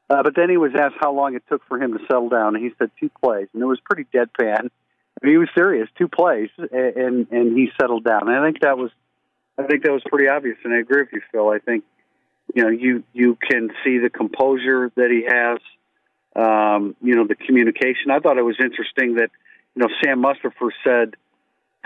Uh, 0.08 0.22
but 0.22 0.36
then 0.36 0.50
he 0.50 0.56
was 0.56 0.70
asked 0.78 0.96
how 1.00 1.12
long 1.12 1.34
it 1.34 1.42
took 1.48 1.66
for 1.66 1.82
him 1.82 1.92
to 1.92 1.98
settle 2.06 2.28
down, 2.28 2.54
and 2.54 2.64
he 2.64 2.70
said 2.78 2.90
two 3.00 3.10
plays, 3.20 3.48
and 3.52 3.62
it 3.62 3.66
was 3.66 3.80
pretty 3.84 4.04
deadpan. 4.14 4.68
I 4.70 5.26
mean, 5.26 5.32
he 5.32 5.38
was 5.38 5.48
serious, 5.54 5.88
two 5.96 6.08
plays, 6.08 6.50
and 6.58 7.26
and 7.30 7.56
he 7.56 7.70
settled 7.80 8.04
down. 8.04 8.28
And 8.28 8.36
I 8.36 8.44
think 8.44 8.60
that 8.60 8.76
was, 8.76 8.90
I 9.56 9.62
think 9.62 9.82
that 9.84 9.92
was 9.92 10.02
pretty 10.06 10.28
obvious, 10.28 10.58
and 10.62 10.74
I 10.74 10.78
agree 10.78 11.02
with 11.02 11.12
you, 11.12 11.22
Phil. 11.32 11.48
I 11.48 11.58
think, 11.58 11.84
you 12.54 12.62
know, 12.62 12.70
you 12.70 13.04
you 13.12 13.36
can 13.36 13.70
see 13.84 13.98
the 13.98 14.10
composure 14.10 14.90
that 14.96 15.10
he 15.10 15.24
has, 15.26 15.58
um, 16.36 16.96
you 17.00 17.14
know, 17.14 17.26
the 17.26 17.34
communication. 17.34 18.10
I 18.10 18.18
thought 18.18 18.38
it 18.38 18.44
was 18.44 18.56
interesting 18.60 19.16
that, 19.16 19.30
you 19.74 19.82
know, 19.82 19.88
Sam 20.02 20.22
Mustipher 20.22 20.70
said 20.84 21.14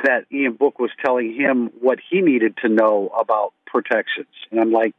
that 0.05 0.27
Ian 0.33 0.55
Book 0.55 0.79
was 0.79 0.91
telling 1.05 1.35
him 1.35 1.71
what 1.81 1.99
he 2.11 2.21
needed 2.21 2.57
to 2.59 2.69
know 2.69 3.09
about 3.19 3.53
protections, 3.67 4.29
and 4.51 4.61
I'm 4.61 4.73
like 4.73 4.95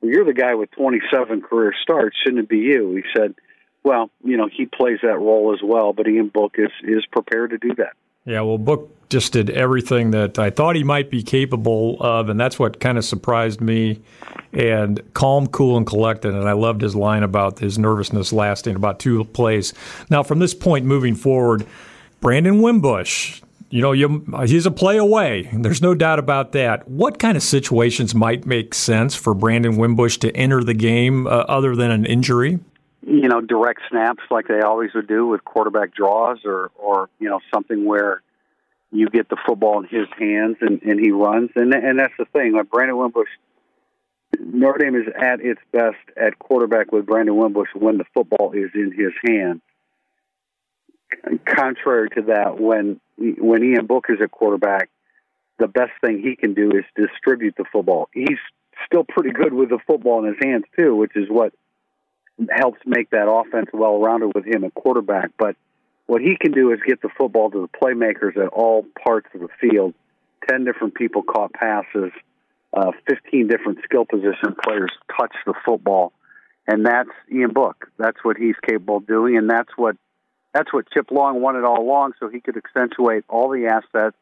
well, 0.00 0.10
you're 0.10 0.24
the 0.24 0.34
guy 0.34 0.54
with 0.54 0.70
27 0.72 1.42
career 1.42 1.72
starts. 1.82 2.16
Shouldn't 2.22 2.44
it 2.44 2.48
be 2.48 2.58
you? 2.58 2.94
He 2.96 3.02
said, 3.16 3.34
well, 3.82 4.10
you 4.24 4.36
know, 4.36 4.48
he 4.52 4.66
plays 4.66 4.98
that 5.02 5.18
role 5.18 5.54
as 5.54 5.60
well, 5.62 5.92
but 5.92 6.08
Ian 6.08 6.28
Book 6.28 6.56
is, 6.58 6.70
is 6.82 7.06
prepared 7.06 7.50
to 7.50 7.58
do 7.58 7.74
that. 7.76 7.94
Yeah, 8.26 8.40
well, 8.40 8.58
Book 8.58 8.92
just 9.08 9.32
did 9.32 9.50
everything 9.50 10.10
that 10.10 10.36
I 10.38 10.50
thought 10.50 10.74
he 10.74 10.82
might 10.82 11.10
be 11.10 11.22
capable 11.22 11.96
of, 12.00 12.28
and 12.28 12.38
that's 12.38 12.58
what 12.58 12.80
kind 12.80 12.98
of 12.98 13.04
surprised 13.04 13.60
me. 13.60 14.02
And 14.52 15.00
calm, 15.14 15.46
cool, 15.46 15.76
and 15.76 15.86
collected. 15.86 16.34
And 16.34 16.48
I 16.48 16.52
loved 16.52 16.80
his 16.80 16.96
line 16.96 17.22
about 17.22 17.58
his 17.58 17.78
nervousness 17.78 18.32
lasting 18.32 18.74
about 18.74 18.98
two 18.98 19.24
plays. 19.24 19.74
Now, 20.10 20.22
from 20.22 20.38
this 20.38 20.54
point 20.54 20.86
moving 20.86 21.14
forward, 21.14 21.66
Brandon 22.20 22.62
Wimbush, 22.62 23.42
you 23.70 23.82
know, 23.82 23.92
you, 23.92 24.24
he's 24.46 24.66
a 24.66 24.70
play 24.70 24.96
away. 24.96 25.50
There's 25.52 25.82
no 25.82 25.94
doubt 25.94 26.18
about 26.18 26.52
that. 26.52 26.88
What 26.88 27.18
kind 27.18 27.36
of 27.36 27.42
situations 27.42 28.14
might 28.14 28.46
make 28.46 28.74
sense 28.74 29.14
for 29.14 29.34
Brandon 29.34 29.76
Wimbush 29.76 30.16
to 30.18 30.34
enter 30.34 30.64
the 30.64 30.74
game 30.74 31.26
uh, 31.26 31.30
other 31.30 31.76
than 31.76 31.90
an 31.90 32.06
injury? 32.06 32.58
You 33.08 33.28
know, 33.28 33.40
direct 33.40 33.82
snaps 33.88 34.22
like 34.30 34.48
they 34.48 34.60
always 34.60 34.90
would 34.94 35.06
do 35.06 35.26
with 35.26 35.44
quarterback 35.44 35.94
draws, 35.94 36.38
or 36.44 36.70
or 36.76 37.08
you 37.20 37.28
know 37.28 37.40
something 37.54 37.84
where 37.84 38.22
you 38.90 39.08
get 39.08 39.28
the 39.28 39.36
football 39.46 39.78
in 39.78 39.84
his 39.88 40.08
hands 40.18 40.56
and, 40.60 40.82
and 40.82 40.98
he 40.98 41.12
runs. 41.12 41.50
And 41.54 41.72
and 41.72 41.98
that's 41.98 42.14
the 42.18 42.24
thing. 42.26 42.52
Like 42.52 42.68
Brandon 42.68 42.96
Wimbush, 42.96 43.28
Notre 44.40 44.78
Dame 44.78 44.96
is 44.96 45.06
at 45.16 45.40
its 45.40 45.60
best 45.72 45.96
at 46.16 46.38
quarterback 46.38 46.90
with 46.90 47.06
Brandon 47.06 47.36
Wimbush 47.36 47.68
when 47.74 47.98
the 47.98 48.04
football 48.12 48.52
is 48.52 48.70
in 48.74 48.92
his 48.92 49.12
hands 49.24 49.60
contrary 51.44 52.08
to 52.10 52.22
that, 52.22 52.60
when 52.60 53.00
when 53.18 53.64
Ian 53.64 53.86
Book 53.86 54.06
is 54.08 54.18
a 54.22 54.28
quarterback, 54.28 54.90
the 55.58 55.68
best 55.68 55.92
thing 56.00 56.20
he 56.20 56.36
can 56.36 56.54
do 56.54 56.70
is 56.70 56.84
distribute 56.94 57.54
the 57.56 57.64
football. 57.72 58.08
He's 58.12 58.38
still 58.86 59.04
pretty 59.04 59.30
good 59.30 59.54
with 59.54 59.70
the 59.70 59.78
football 59.86 60.24
in 60.24 60.34
his 60.34 60.36
hands 60.42 60.64
too, 60.76 60.94
which 60.94 61.12
is 61.16 61.28
what 61.28 61.52
helps 62.50 62.80
make 62.84 63.10
that 63.10 63.28
offense 63.30 63.68
well 63.72 64.00
rounded 64.00 64.32
with 64.34 64.46
him 64.46 64.64
at 64.64 64.74
quarterback. 64.74 65.30
But 65.38 65.56
what 66.06 66.20
he 66.20 66.36
can 66.40 66.52
do 66.52 66.72
is 66.72 66.80
get 66.86 67.02
the 67.02 67.08
football 67.16 67.50
to 67.50 67.62
the 67.62 67.78
playmakers 67.78 68.36
at 68.36 68.48
all 68.48 68.86
parts 69.02 69.28
of 69.34 69.40
the 69.40 69.48
field. 69.60 69.94
Ten 70.48 70.64
different 70.64 70.94
people 70.94 71.22
caught 71.22 71.52
passes. 71.52 72.12
Uh, 72.72 72.92
Fifteen 73.08 73.48
different 73.48 73.78
skill 73.84 74.04
position 74.04 74.54
players 74.62 74.90
touched 75.18 75.38
the 75.46 75.54
football, 75.64 76.12
and 76.66 76.84
that's 76.84 77.08
Ian 77.32 77.52
Book. 77.52 77.90
That's 77.98 78.18
what 78.22 78.36
he's 78.36 78.56
capable 78.66 78.98
of 78.98 79.06
doing, 79.06 79.36
and 79.36 79.48
that's 79.48 79.70
what 79.76 79.96
that's 80.52 80.72
what 80.72 80.90
Chip 80.90 81.10
Long 81.10 81.40
wanted 81.40 81.64
all 81.64 81.80
along, 81.80 82.12
so 82.20 82.28
he 82.28 82.40
could 82.40 82.56
accentuate 82.56 83.24
all 83.28 83.48
the 83.50 83.66
assets 83.66 84.16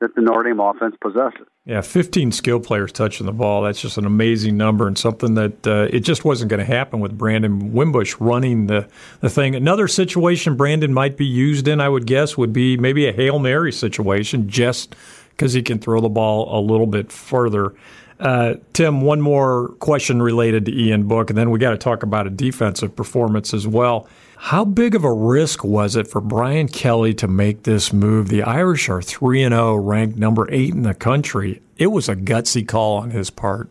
that 0.00 0.14
the 0.14 0.22
Notre 0.22 0.44
Dame 0.44 0.60
offense 0.60 0.96
possesses. 1.00 1.46
Yeah, 1.66 1.82
15 1.82 2.32
skill 2.32 2.58
players 2.58 2.90
touching 2.90 3.26
the 3.26 3.32
ball. 3.32 3.62
That's 3.62 3.80
just 3.80 3.98
an 3.98 4.06
amazing 4.06 4.56
number 4.56 4.88
and 4.88 4.96
something 4.96 5.34
that 5.34 5.66
uh, 5.66 5.88
it 5.90 6.00
just 6.00 6.24
wasn't 6.24 6.50
going 6.50 6.60
to 6.60 6.66
happen 6.66 7.00
with 7.00 7.16
Brandon 7.16 7.72
Wimbush 7.72 8.16
running 8.18 8.66
the, 8.66 8.88
the 9.20 9.28
thing. 9.28 9.54
Another 9.54 9.86
situation 9.86 10.56
Brandon 10.56 10.92
might 10.92 11.16
be 11.16 11.26
used 11.26 11.68
in, 11.68 11.80
I 11.80 11.88
would 11.88 12.06
guess, 12.06 12.36
would 12.36 12.52
be 12.52 12.76
maybe 12.76 13.06
a 13.06 13.12
Hail 13.12 13.38
Mary 13.38 13.72
situation 13.72 14.48
just 14.48 14.96
because 15.30 15.52
he 15.52 15.62
can 15.62 15.78
throw 15.78 16.00
the 16.00 16.08
ball 16.08 16.58
a 16.58 16.60
little 16.60 16.86
bit 16.86 17.12
further. 17.12 17.74
Uh, 18.20 18.56
Tim, 18.74 19.00
one 19.00 19.22
more 19.22 19.68
question 19.78 20.20
related 20.20 20.66
to 20.66 20.78
Ian 20.78 21.08
Book, 21.08 21.30
and 21.30 21.38
then 21.38 21.50
we 21.50 21.58
got 21.58 21.70
to 21.70 21.78
talk 21.78 22.02
about 22.02 22.26
a 22.26 22.30
defensive 22.30 22.94
performance 22.94 23.54
as 23.54 23.66
well. 23.66 24.06
How 24.36 24.64
big 24.66 24.94
of 24.94 25.04
a 25.04 25.12
risk 25.12 25.64
was 25.64 25.96
it 25.96 26.06
for 26.06 26.20
Brian 26.20 26.68
Kelly 26.68 27.14
to 27.14 27.26
make 27.26 27.62
this 27.62 27.94
move? 27.94 28.28
The 28.28 28.42
Irish 28.42 28.90
are 28.90 29.00
3 29.00 29.42
and 29.42 29.54
0, 29.54 29.76
ranked 29.76 30.18
number 30.18 30.46
8 30.50 30.74
in 30.74 30.82
the 30.82 30.92
country. 30.92 31.62
It 31.78 31.86
was 31.86 32.10
a 32.10 32.16
gutsy 32.16 32.66
call 32.66 32.98
on 32.98 33.10
his 33.10 33.30
part. 33.30 33.70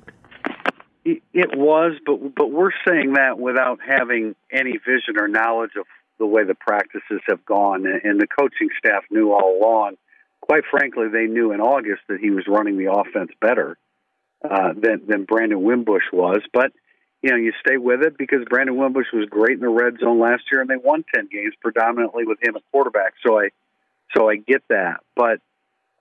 It 1.05 1.55
was, 1.55 1.93
but 2.05 2.35
but 2.35 2.51
we're 2.51 2.71
saying 2.87 3.13
that 3.13 3.39
without 3.39 3.79
having 3.87 4.35
any 4.51 4.77
vision 4.77 5.17
or 5.17 5.27
knowledge 5.27 5.71
of 5.79 5.85
the 6.17 6.25
way 6.25 6.43
the 6.43 6.55
practices 6.55 7.21
have 7.27 7.45
gone, 7.45 7.85
and 7.85 8.19
the 8.19 8.27
coaching 8.27 8.69
staff 8.77 9.03
knew 9.09 9.31
all 9.31 9.59
along. 9.59 9.95
Quite 10.41 10.63
frankly, 10.69 11.07
they 11.07 11.25
knew 11.25 11.51
in 11.51 11.61
August 11.61 12.01
that 12.09 12.19
he 12.19 12.31
was 12.31 12.45
running 12.47 12.77
the 12.77 12.91
offense 12.91 13.31
better 13.39 13.77
uh, 14.43 14.73
than 14.73 15.01
than 15.07 15.23
Brandon 15.25 15.61
Wimbush 15.61 16.05
was, 16.13 16.41
but 16.53 16.71
you 17.21 17.31
know, 17.31 17.35
you 17.35 17.51
stay 17.59 17.77
with 17.77 18.01
it 18.01 18.17
because 18.17 18.45
Brandon 18.49 18.77
Wimbush 18.77 19.07
was 19.11 19.27
great 19.29 19.53
in 19.53 19.59
the 19.59 19.69
red 19.69 19.99
zone 19.99 20.19
last 20.19 20.43
year, 20.51 20.61
and 20.61 20.69
they 20.69 20.77
won 20.77 21.03
ten 21.13 21.27
games 21.31 21.53
predominantly 21.61 22.25
with 22.25 22.41
him 22.41 22.55
at 22.55 22.61
quarterback. 22.71 23.13
So 23.25 23.39
I, 23.39 23.49
so 24.15 24.29
I 24.29 24.37
get 24.37 24.63
that, 24.69 25.01
but 25.15 25.41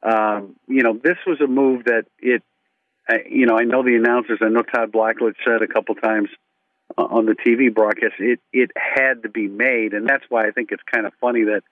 um, 0.02 0.56
you 0.68 0.82
know, 0.82 0.98
this 1.02 1.16
was 1.26 1.40
a 1.40 1.48
move 1.48 1.84
that 1.84 2.04
it, 2.20 2.42
I, 3.08 3.24
you 3.28 3.46
know, 3.46 3.58
I 3.58 3.64
know 3.64 3.82
the 3.82 3.96
announcers. 3.96 4.38
I 4.40 4.48
know 4.48 4.62
Todd 4.62 4.92
Blackledge 4.92 5.34
said 5.44 5.62
a 5.62 5.66
couple 5.66 5.96
times 5.96 6.28
on 6.96 7.26
the 7.26 7.34
TV 7.34 7.72
broadcast 7.72 8.14
it 8.18 8.40
it 8.52 8.70
had 8.76 9.22
to 9.24 9.28
be 9.28 9.48
made, 9.48 9.94
and 9.94 10.08
that's 10.08 10.24
why 10.28 10.46
I 10.46 10.52
think 10.52 10.70
it's 10.70 10.82
kind 10.92 11.06
of 11.06 11.12
funny 11.20 11.44
that 11.44 11.62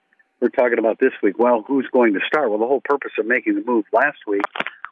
we're 0.40 0.48
talking 0.48 0.78
about 0.78 0.98
this 0.98 1.12
week. 1.22 1.38
Well, 1.38 1.64
who's 1.66 1.86
going 1.92 2.14
to 2.14 2.20
start? 2.26 2.50
Well, 2.50 2.58
the 2.58 2.66
whole 2.66 2.82
purpose 2.84 3.12
of 3.18 3.26
making 3.26 3.54
the 3.54 3.64
move 3.64 3.84
last 3.92 4.18
week 4.26 4.42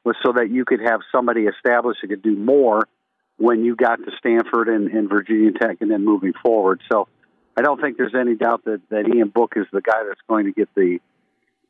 was 0.04 0.16
so 0.24 0.32
that 0.32 0.50
you 0.50 0.64
could 0.64 0.80
have 0.80 1.00
somebody 1.10 1.42
established 1.42 2.00
who 2.02 2.08
could 2.08 2.22
do 2.22 2.36
more 2.36 2.86
when 3.36 3.64
you 3.64 3.74
got 3.74 3.96
to 3.96 4.10
Stanford 4.18 4.68
and, 4.68 4.90
and 4.90 5.08
Virginia 5.08 5.52
Tech 5.52 5.78
and 5.80 5.90
then 5.90 6.04
moving 6.04 6.32
forward. 6.42 6.80
So 6.90 7.08
I 7.56 7.62
don't 7.62 7.80
think 7.80 7.96
there's 7.96 8.14
any 8.14 8.34
doubt 8.34 8.64
that, 8.64 8.80
that 8.90 9.08
Ian 9.12 9.28
Book 9.28 9.54
is 9.56 9.66
the 9.72 9.80
guy 9.80 10.04
that's 10.06 10.20
going 10.28 10.46
to 10.46 10.52
get 10.52 10.68
the 10.74 10.98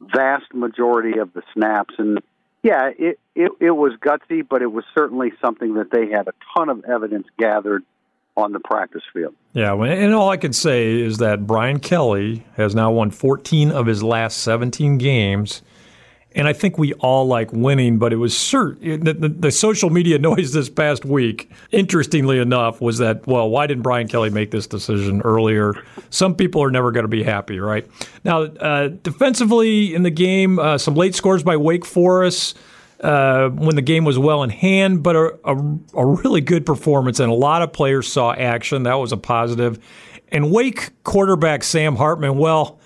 vast 0.01 0.53
majority 0.53 1.19
of 1.19 1.33
the 1.33 1.43
snaps. 1.53 1.95
And, 1.99 2.21
yeah, 2.63 2.91
it, 2.99 3.19
it 3.35 3.53
it 3.61 3.71
was 3.71 3.93
gutsy, 4.01 4.47
but 4.47 4.63
it 4.63 4.73
was 4.73 4.85
certainly 4.97 5.33
something 5.41 5.75
that 5.75 5.91
they 5.91 6.11
had 6.11 6.29
a 6.29 6.33
ton 6.57 6.69
of 6.69 6.85
evidence 6.85 7.27
gathered 7.39 7.85
on 8.37 8.53
the 8.53 8.61
practice 8.61 9.03
field. 9.13 9.35
Yeah, 9.53 9.75
and 9.75 10.13
all 10.13 10.29
I 10.31 10.37
can 10.37 10.53
say 10.53 11.01
is 11.01 11.19
that 11.19 11.47
Brian 11.47 11.79
Kelly 11.79 12.45
has 12.57 12.75
now 12.75 12.91
won 12.91 13.11
14 13.11 13.71
of 13.71 13.87
his 13.87 14.03
last 14.03 14.39
17 14.39 14.99
games. 14.99 15.63
And 16.35 16.49
I 16.49 16.53
think 16.53 16.79
we 16.79 16.93
all 16.95 17.27
like 17.27 17.53
winning, 17.53 17.99
but 17.99 18.13
it 18.13 18.17
was 18.17 18.37
certain 18.37 19.05
the, 19.05 19.15
the, 19.15 19.29
the, 19.29 19.51
social 19.53 19.89
media 19.91 20.19
noise 20.31 20.53
this 20.53 20.69
past 20.69 21.05
week, 21.05 21.51
interestingly 21.71 22.39
enough, 22.39 22.81
was 22.81 22.99
that, 22.99 23.27
well, 23.27 23.49
why 23.49 23.67
didn't 23.67 23.83
Brian 23.83 24.09
Kelly 24.09 24.31
make 24.31 24.51
this 24.51 24.67
decision 24.67 25.23
earlier? 25.23 25.75
Some 26.11 26.35
people 26.35 26.63
are 26.63 26.71
never 26.71 26.91
going 26.91 27.05
to 27.05 27.09
be 27.09 27.23
happy, 27.23 27.61
right? 27.61 27.89
Now, 28.25 28.43
uh, 28.43 28.89
defensively 28.89 29.95
in 29.95 30.03
the 30.03 30.11
game, 30.11 30.59
uh, 30.59 30.79
some 30.79 30.95
late 30.95 31.15
scores 31.15 31.43
by 31.43 31.57
Wake 31.57 31.85
Forest 31.85 32.59
uh, 33.01 33.49
when 33.51 33.77
the 33.77 33.83
game 33.83 34.05
was 34.05 34.19
well 34.19 34.43
in 34.43 34.51
hand, 34.51 35.03
but 35.03 35.15
a, 35.15 35.39
a, 35.45 35.57
a, 35.95 36.07
really 36.07 36.41
good 36.41 36.65
performance, 36.65 37.21
and 37.21 37.31
a 37.31 37.35
lot 37.35 37.61
of 37.63 37.73
players 37.73 38.11
saw 38.11 38.33
action. 38.33 38.85
That 38.85 38.95
was 38.95 39.13
a 39.13 39.17
positive. 39.17 39.79
And 40.29 40.51
Wake 40.51 40.91
quarterback 41.05 41.63
Sam 41.63 41.97
Hartman, 41.97 42.39
well, 42.39 42.81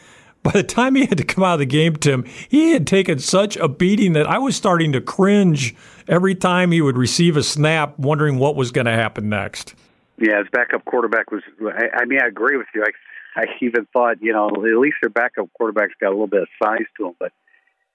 by 0.49 0.63
the 0.63 0.63
time 0.63 0.95
he 0.95 1.05
had 1.05 1.19
to 1.19 1.25
come 1.25 1.45
out 1.45 1.55
of 1.55 1.59
the 1.59 1.67
game, 1.67 1.95
Tim, 1.97 2.25
he 2.49 2.73
had 2.73 2.87
taken 2.87 3.19
such 3.19 3.59
a 3.59 3.69
beating 3.69 4.15
that 4.15 4.27
I 4.27 4.39
was 4.39 4.57
starting 4.57 4.93
to 4.93 5.01
cringe 5.03 5.75
every 6.09 6.35
time 6.35 6.73
he 6.73 6.81
would 6.81 6.97
receive 6.97 7.37
a 7.37 7.43
snap, 7.43 7.99
wondering 7.99 8.39
what 8.39 8.57
was 8.57 8.71
going 8.71 8.87
to 8.87 8.93
happen 8.93 9.29
next. 9.29 9.75
Yeah, 10.17 10.39
his 10.39 10.47
backup 10.51 10.87
quarterback 10.87 11.31
was. 11.31 11.43
I, 11.61 12.01
I 12.01 12.05
mean, 12.07 12.21
I 12.23 12.29
agree 12.29 12.57
with 12.57 12.67
you. 12.75 12.83
I, 12.83 13.43
I 13.43 13.45
even 13.61 13.87
thought, 13.93 14.23
you 14.23 14.33
know, 14.33 14.49
at 14.49 14.79
least 14.79 14.97
their 15.03 15.11
backup 15.11 15.53
quarterback's 15.53 15.93
got 16.01 16.09
a 16.09 16.17
little 16.17 16.27
bit 16.27 16.43
of 16.43 16.49
size 16.63 16.87
to 16.97 17.09
him, 17.09 17.15
but 17.21 17.31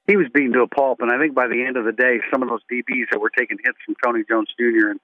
he 0.05 0.15
was 0.15 0.27
beaten 0.31 0.53
to 0.53 0.61
a 0.61 0.67
pulp. 0.67 1.01
And 1.01 1.11
I 1.11 1.17
think 1.17 1.33
by 1.33 1.47
the 1.47 1.65
end 1.65 1.75
of 1.75 1.85
the 1.85 1.91
day, 1.91 2.19
some 2.31 2.43
of 2.43 2.49
those 2.49 2.61
DBs 2.71 3.09
that 3.11 3.19
were 3.19 3.31
taking 3.31 3.57
hits 3.63 3.77
from 3.83 3.95
Tony 4.05 4.23
Jones 4.29 4.49
Jr. 4.59 4.91
and 4.91 4.99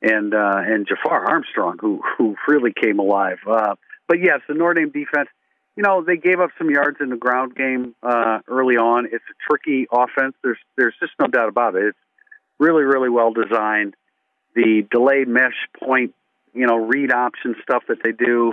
and 0.00 0.32
uh, 0.32 0.60
and 0.64 0.86
Jafar 0.86 1.26
Armstrong, 1.28 1.76
who 1.80 2.02
who 2.16 2.36
really 2.46 2.72
came 2.72 3.00
alive. 3.00 3.38
Uh, 3.50 3.74
but 4.06 4.18
yes, 4.22 4.40
the 4.46 4.54
Notre 4.54 4.74
Dame 4.74 4.90
defense. 4.90 5.28
You 5.76 5.82
know, 5.82 6.04
they 6.04 6.16
gave 6.16 6.38
up 6.38 6.50
some 6.56 6.70
yards 6.70 6.98
in 7.00 7.08
the 7.08 7.16
ground 7.16 7.56
game 7.56 7.94
uh, 8.02 8.40
early 8.48 8.76
on. 8.76 9.06
It's 9.06 9.24
a 9.24 9.36
tricky 9.48 9.86
offense. 9.90 10.34
There's 10.42 10.58
there's 10.76 10.94
just 11.00 11.12
no 11.18 11.26
doubt 11.26 11.48
about 11.48 11.74
it. 11.74 11.86
It's 11.86 11.98
really 12.58 12.84
really 12.84 13.08
well 13.08 13.32
designed. 13.32 13.94
The 14.54 14.86
delayed 14.88 15.26
mesh 15.26 15.68
point, 15.82 16.14
you 16.52 16.66
know, 16.66 16.76
read 16.76 17.12
option 17.12 17.56
stuff 17.62 17.82
that 17.88 17.98
they 18.04 18.12
do 18.12 18.52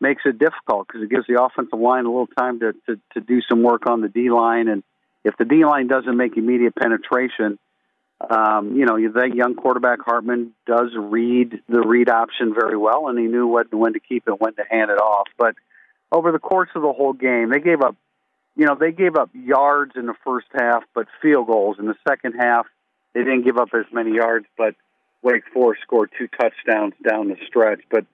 makes 0.00 0.22
it 0.24 0.38
difficult 0.38 0.86
because 0.86 1.02
it 1.02 1.10
gives 1.10 1.26
the 1.26 1.42
offensive 1.42 1.78
line 1.78 2.04
a 2.06 2.08
little 2.08 2.28
time 2.38 2.60
to, 2.60 2.72
to 2.86 3.00
to 3.14 3.20
do 3.20 3.40
some 3.48 3.62
work 3.62 3.86
on 3.86 4.00
the 4.00 4.08
D 4.08 4.30
line 4.30 4.68
and 4.68 4.84
if 5.24 5.36
the 5.36 5.44
D 5.44 5.64
line 5.64 5.86
doesn't 5.86 6.16
make 6.16 6.36
immediate 6.36 6.74
penetration, 6.74 7.58
um, 8.28 8.76
you 8.76 8.84
know 8.84 8.96
that 9.12 9.34
young 9.34 9.54
quarterback 9.54 10.00
Hartman 10.00 10.52
does 10.66 10.90
read 10.96 11.60
the 11.68 11.80
read 11.80 12.08
option 12.08 12.54
very 12.54 12.76
well, 12.76 13.08
and 13.08 13.18
he 13.18 13.26
knew 13.26 13.46
when 13.46 13.66
when 13.72 13.92
to 13.94 14.00
keep 14.00 14.28
it, 14.28 14.40
when 14.40 14.54
to 14.54 14.62
hand 14.68 14.90
it 14.90 14.98
off. 14.98 15.28
But 15.38 15.54
over 16.12 16.32
the 16.32 16.38
course 16.38 16.70
of 16.74 16.82
the 16.82 16.92
whole 16.92 17.12
game, 17.12 17.50
they 17.50 17.60
gave 17.60 17.82
up, 17.82 17.96
you 18.56 18.66
know, 18.66 18.74
they 18.78 18.92
gave 18.92 19.16
up 19.16 19.30
yards 19.32 19.92
in 19.96 20.06
the 20.06 20.14
first 20.24 20.48
half, 20.52 20.84
but 20.94 21.06
field 21.22 21.46
goals 21.46 21.78
in 21.78 21.86
the 21.86 21.96
second 22.06 22.34
half. 22.34 22.66
They 23.14 23.20
didn't 23.20 23.44
give 23.44 23.58
up 23.58 23.68
as 23.74 23.86
many 23.92 24.14
yards, 24.14 24.46
but 24.56 24.74
Wake 25.22 25.44
Forest 25.52 25.82
scored 25.82 26.10
two 26.16 26.28
touchdowns 26.28 26.94
down 27.06 27.28
the 27.28 27.36
stretch. 27.46 27.80
But 27.90 28.06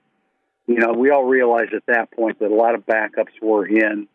you 0.67 0.79
know, 0.79 0.93
we 0.93 1.11
all 1.11 1.23
realized 1.23 1.73
at 1.73 1.85
that 1.87 2.11
point 2.11 2.39
that 2.39 2.51
a 2.51 2.55
lot 2.55 2.75
of 2.75 2.85
backups 2.85 3.41
were 3.41 3.65
in. 3.65 4.07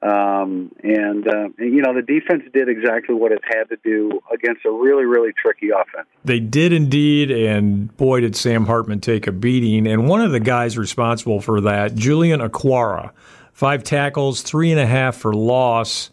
Um, 0.00 0.70
and, 0.84 1.26
uh, 1.26 1.48
you 1.58 1.82
know, 1.82 1.92
the 1.92 2.02
defense 2.06 2.44
did 2.52 2.68
exactly 2.68 3.16
what 3.16 3.32
it 3.32 3.40
had 3.42 3.64
to 3.64 3.76
do 3.82 4.20
against 4.32 4.64
a 4.64 4.70
really, 4.70 5.04
really 5.04 5.32
tricky 5.32 5.70
offense. 5.70 6.06
They 6.24 6.38
did 6.38 6.72
indeed, 6.72 7.32
and 7.32 7.94
boy, 7.96 8.20
did 8.20 8.36
Sam 8.36 8.66
Hartman 8.66 9.00
take 9.00 9.26
a 9.26 9.32
beating. 9.32 9.88
And 9.88 10.08
one 10.08 10.20
of 10.20 10.30
the 10.30 10.38
guys 10.38 10.78
responsible 10.78 11.40
for 11.40 11.60
that, 11.62 11.96
Julian 11.96 12.38
Okwara, 12.40 13.10
five 13.52 13.82
tackles, 13.82 14.42
three 14.42 14.70
and 14.70 14.80
a 14.80 14.86
half 14.86 15.16
for 15.16 15.34
loss, 15.34 16.10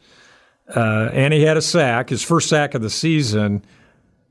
uh, 0.75 1.09
and 1.13 1.31
he 1.31 1.43
had 1.43 1.57
a 1.57 1.61
sack, 1.61 2.09
his 2.09 2.23
first 2.23 2.49
sack 2.49 2.73
of 2.73 2.81
the 2.81 2.89
season. 2.89 3.63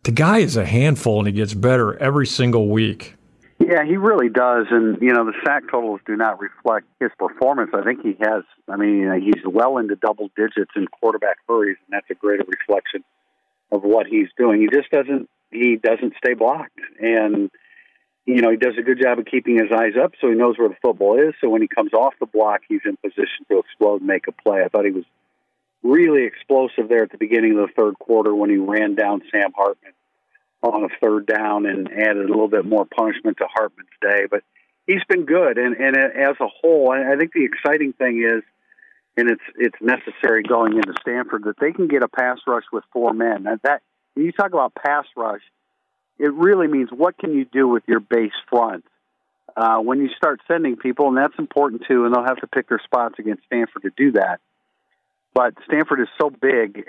The 0.02 0.10
guy 0.10 0.38
is 0.38 0.56
a 0.56 0.64
handful, 0.64 1.20
and 1.20 1.28
he 1.28 1.32
gets 1.32 1.54
better 1.54 1.96
every 1.98 2.26
single 2.26 2.68
week. 2.68 3.14
Yeah, 3.58 3.84
he 3.84 3.96
really 3.96 4.28
does, 4.28 4.66
and 4.70 5.00
you 5.00 5.12
know 5.12 5.24
the 5.24 5.32
sack 5.44 5.64
totals 5.70 6.00
do 6.06 6.16
not 6.16 6.40
reflect 6.40 6.86
his 7.00 7.10
performance. 7.18 7.70
I 7.72 7.82
think 7.82 8.02
he 8.02 8.16
has. 8.20 8.42
I 8.68 8.76
mean, 8.76 9.10
he's 9.22 9.44
well 9.46 9.78
into 9.78 9.94
double 9.94 10.30
digits 10.36 10.72
in 10.74 10.86
quarterback 10.88 11.36
hurries, 11.48 11.76
and 11.86 11.94
that's 11.94 12.10
a 12.10 12.14
great 12.14 12.40
reflection 12.48 13.04
of 13.70 13.82
what 13.82 14.06
he's 14.06 14.28
doing. 14.36 14.60
He 14.60 14.66
just 14.66 14.90
doesn't. 14.90 15.28
He 15.50 15.76
doesn't 15.76 16.14
stay 16.18 16.34
blocked, 16.34 16.80
and 17.00 17.48
you 18.26 18.42
know 18.42 18.50
he 18.50 18.56
does 18.56 18.74
a 18.76 18.82
good 18.82 19.00
job 19.00 19.20
of 19.20 19.26
keeping 19.26 19.56
his 19.56 19.70
eyes 19.72 19.94
up, 20.02 20.12
so 20.20 20.28
he 20.28 20.34
knows 20.34 20.58
where 20.58 20.68
the 20.68 20.76
football 20.82 21.16
is. 21.16 21.34
So 21.40 21.48
when 21.48 21.62
he 21.62 21.68
comes 21.68 21.92
off 21.92 22.14
the 22.18 22.26
block, 22.26 22.62
he's 22.68 22.82
in 22.84 22.96
position 22.96 23.46
to 23.50 23.60
explode 23.60 24.00
and 24.00 24.08
make 24.08 24.26
a 24.26 24.32
play. 24.32 24.62
I 24.64 24.68
thought 24.68 24.84
he 24.84 24.90
was 24.90 25.04
really 25.84 26.24
explosive 26.24 26.88
there 26.88 27.04
at 27.04 27.12
the 27.12 27.18
beginning 27.18 27.52
of 27.52 27.68
the 27.68 27.72
third 27.76 28.00
quarter 28.00 28.34
when 28.34 28.50
he 28.50 28.56
ran 28.56 28.96
down 28.96 29.22
Sam 29.30 29.52
Hartman 29.54 29.92
on 30.72 30.84
a 30.84 30.88
third 31.00 31.26
down 31.26 31.66
and 31.66 31.92
added 31.92 32.24
a 32.24 32.28
little 32.28 32.48
bit 32.48 32.64
more 32.64 32.86
punishment 32.86 33.36
to 33.38 33.46
Hartman's 33.52 33.88
day. 34.00 34.26
But 34.30 34.42
he's 34.86 35.04
been 35.08 35.24
good, 35.24 35.58
and 35.58 35.76
and 35.76 35.96
as 35.96 36.36
a 36.40 36.48
whole, 36.48 36.90
I 36.90 37.16
think 37.16 37.32
the 37.32 37.44
exciting 37.44 37.92
thing 37.92 38.22
is, 38.22 38.42
and 39.16 39.30
it's 39.30 39.42
it's 39.56 39.76
necessary 39.80 40.42
going 40.42 40.74
into 40.74 40.94
Stanford 41.00 41.44
that 41.44 41.58
they 41.60 41.72
can 41.72 41.86
get 41.86 42.02
a 42.02 42.08
pass 42.08 42.38
rush 42.46 42.64
with 42.72 42.84
four 42.92 43.12
men. 43.12 43.44
That, 43.44 43.62
that 43.62 43.82
when 44.14 44.26
you 44.26 44.32
talk 44.32 44.52
about 44.52 44.74
pass 44.74 45.04
rush, 45.16 45.42
it 46.18 46.32
really 46.32 46.66
means 46.66 46.88
what 46.90 47.18
can 47.18 47.34
you 47.34 47.44
do 47.44 47.68
with 47.68 47.82
your 47.86 48.00
base 48.00 48.32
front. 48.48 48.84
Uh, 49.56 49.78
when 49.78 50.00
you 50.00 50.08
start 50.16 50.40
sending 50.48 50.74
people, 50.74 51.06
and 51.06 51.16
that's 51.16 51.38
important 51.38 51.82
too, 51.86 52.04
and 52.04 52.12
they'll 52.12 52.24
have 52.24 52.40
to 52.40 52.46
pick 52.48 52.68
their 52.68 52.80
spots 52.82 53.14
against 53.20 53.44
Stanford 53.44 53.82
to 53.82 53.90
do 53.96 54.10
that. 54.12 54.40
But 55.32 55.54
Stanford 55.66 56.00
is 56.00 56.08
so 56.20 56.28
big 56.28 56.84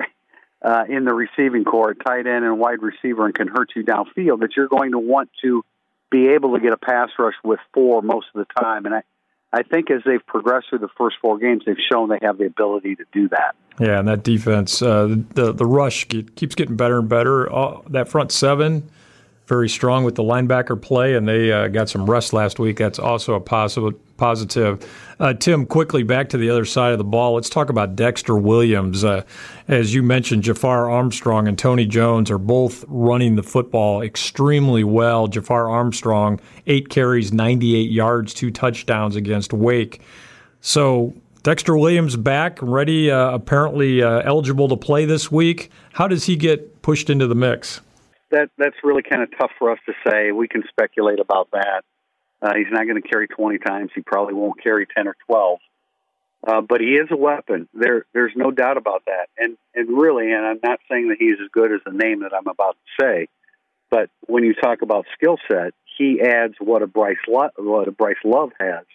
uh, 0.66 0.84
in 0.90 1.06
the 1.06 1.14
receiving 1.14 1.64
corps, 1.64 1.94
tight 1.94 2.26
end 2.26 2.44
and 2.44 2.60
wide 2.60 2.82
receiver, 2.82 3.26
and 3.26 3.36
can 3.36 3.48
hurt 3.48 3.70
you 3.76 3.84
downfield, 3.84 4.40
that 4.40 4.58
you're 4.58 4.68
going 4.68 4.92
to 4.92 5.00
want 5.00 5.30
to 5.44 5.64
be 6.10 6.30
able 6.30 6.56
to 6.56 6.60
get 6.60 6.74
a 6.74 6.78
pass 6.78 7.10
rush 7.20 7.36
with 7.44 7.60
four 7.74 8.02
most 8.02 8.28
of 8.34 8.46
the 8.46 8.62
time. 8.62 8.86
And 8.86 8.96
I, 8.96 9.04
I 9.54 9.62
think 9.62 9.92
as 9.92 10.02
they've 10.06 10.26
progressed 10.26 10.70
through 10.70 10.80
the 10.80 10.90
first 10.98 11.18
four 11.22 11.38
games, 11.38 11.64
they've 11.66 11.78
shown 11.92 12.10
they 12.10 12.20
have 12.24 12.40
the 12.40 12.46
ability 12.46 12.96
to 12.96 13.06
do 13.14 13.30
that. 13.30 13.56
Yeah, 13.80 14.00
and 14.00 14.08
that 14.08 14.24
defense, 14.24 14.82
uh, 14.82 15.16
the 15.34 15.52
the 15.52 15.66
rush 15.66 16.06
keeps 16.06 16.56
getting 16.56 16.76
better 16.76 17.00
and 17.00 17.10
better. 17.10 17.54
Uh, 17.54 17.82
that 17.90 18.10
front 18.10 18.32
seven 18.32 18.90
very 19.48 19.70
strong 19.70 20.04
with 20.04 20.16
the 20.16 20.24
linebacker 20.24 20.82
play, 20.82 21.16
and 21.16 21.28
they 21.28 21.52
uh, 21.52 21.68
got 21.68 21.90
some 21.90 22.10
rest 22.10 22.34
last 22.34 22.60
week. 22.60 22.78
That's 22.78 23.00
also 23.00 23.34
a 23.36 23.40
positive. 23.40 24.00
Positive. 24.18 24.90
Uh, 25.20 25.34
Tim, 25.34 25.66
quickly 25.66 26.02
back 26.02 26.30
to 26.30 26.38
the 26.38 26.50
other 26.50 26.64
side 26.64 26.94
of 26.94 26.98
the 26.98 27.04
ball. 27.04 27.34
Let's 27.34 27.50
talk 27.50 27.70
about 27.70 27.98
Dexter 27.98 28.38
Williams. 28.38 29.04
Uh, 29.04 29.24
as 29.68 29.94
you 29.94 30.02
mentioned, 30.02 30.44
Jafar 30.44 30.90
Armstrong 30.90 31.50
and 31.50 31.58
Tony 31.58 31.86
Jones 31.86 32.32
are 32.32 32.38
both 32.38 32.86
running 32.88 33.36
the 33.36 33.44
football 33.44 34.02
extremely 34.02 34.86
well. 34.86 35.28
Jafar 35.28 35.70
Armstrong, 35.70 36.40
eight 36.66 36.88
carries, 36.88 37.34
98 37.34 37.92
yards, 37.92 38.34
two 38.34 38.52
touchdowns 38.52 39.18
against 39.18 39.52
Wake. 39.52 40.00
So 40.62 41.14
Dexter 41.44 41.78
Williams 41.78 42.16
back, 42.16 42.58
ready, 42.62 43.12
uh, 43.12 43.32
apparently 43.32 44.02
uh, 44.02 44.22
eligible 44.22 44.70
to 44.70 44.78
play 44.78 45.04
this 45.04 45.30
week. 45.30 45.70
How 45.92 46.08
does 46.08 46.24
he 46.24 46.38
get 46.38 46.82
pushed 46.82 47.10
into 47.10 47.28
the 47.28 47.36
mix? 47.36 47.82
That 48.32 48.50
that's 48.58 48.76
really 48.84 49.04
kind 49.04 49.22
of 49.22 49.30
tough 49.38 49.52
for 49.58 49.72
us 49.72 49.80
to 49.86 49.94
say. 50.08 50.32
We 50.32 50.48
can 50.48 50.64
speculate 50.70 51.20
about 51.20 51.50
that. 51.52 51.84
Uh, 52.42 52.54
he's 52.56 52.72
not 52.72 52.86
going 52.86 53.02
to 53.02 53.08
carry 53.08 53.28
20 53.28 53.58
times. 53.60 53.92
He 53.96 54.02
probably 54.02 54.34
won't 54.34 54.62
carry 54.62 54.88
10 54.96 55.08
or 55.08 55.16
12. 55.28 55.60
Uh, 56.46 56.62
but 56.62 56.80
he 56.80 56.94
is 56.94 57.08
a 57.10 57.18
weapon. 57.18 57.68
There, 57.74 58.06
there's 58.14 58.34
no 58.36 58.52
doubt 58.52 58.78
about 58.78 59.04
that. 59.06 59.28
And 59.38 59.58
and 59.74 59.98
really, 59.98 60.32
and 60.32 60.46
I'm 60.46 60.60
not 60.64 60.80
saying 60.90 61.10
that 61.10 61.18
he's 61.20 61.38
as 61.44 61.50
good 61.52 61.72
as 61.72 61.82
the 61.86 61.92
name 61.92 62.22
that 62.22 62.34
I'm 62.34 62.48
about 62.48 62.76
to 62.76 63.04
say, 63.04 63.28
but 63.90 64.10
when 64.28 64.44
you 64.44 64.54
talk 64.54 64.84
about 64.84 65.06
skill 65.16 65.38
set, 65.50 65.74
he 65.98 66.22
adds 66.22 66.54
what 66.60 66.84
a 66.84 66.88
Bryce 66.88 67.18
Lo- 67.28 67.50
what 67.58 67.88
a 67.88 67.92
Bryce 67.92 68.24
Love 68.24 68.52
has 68.60 68.86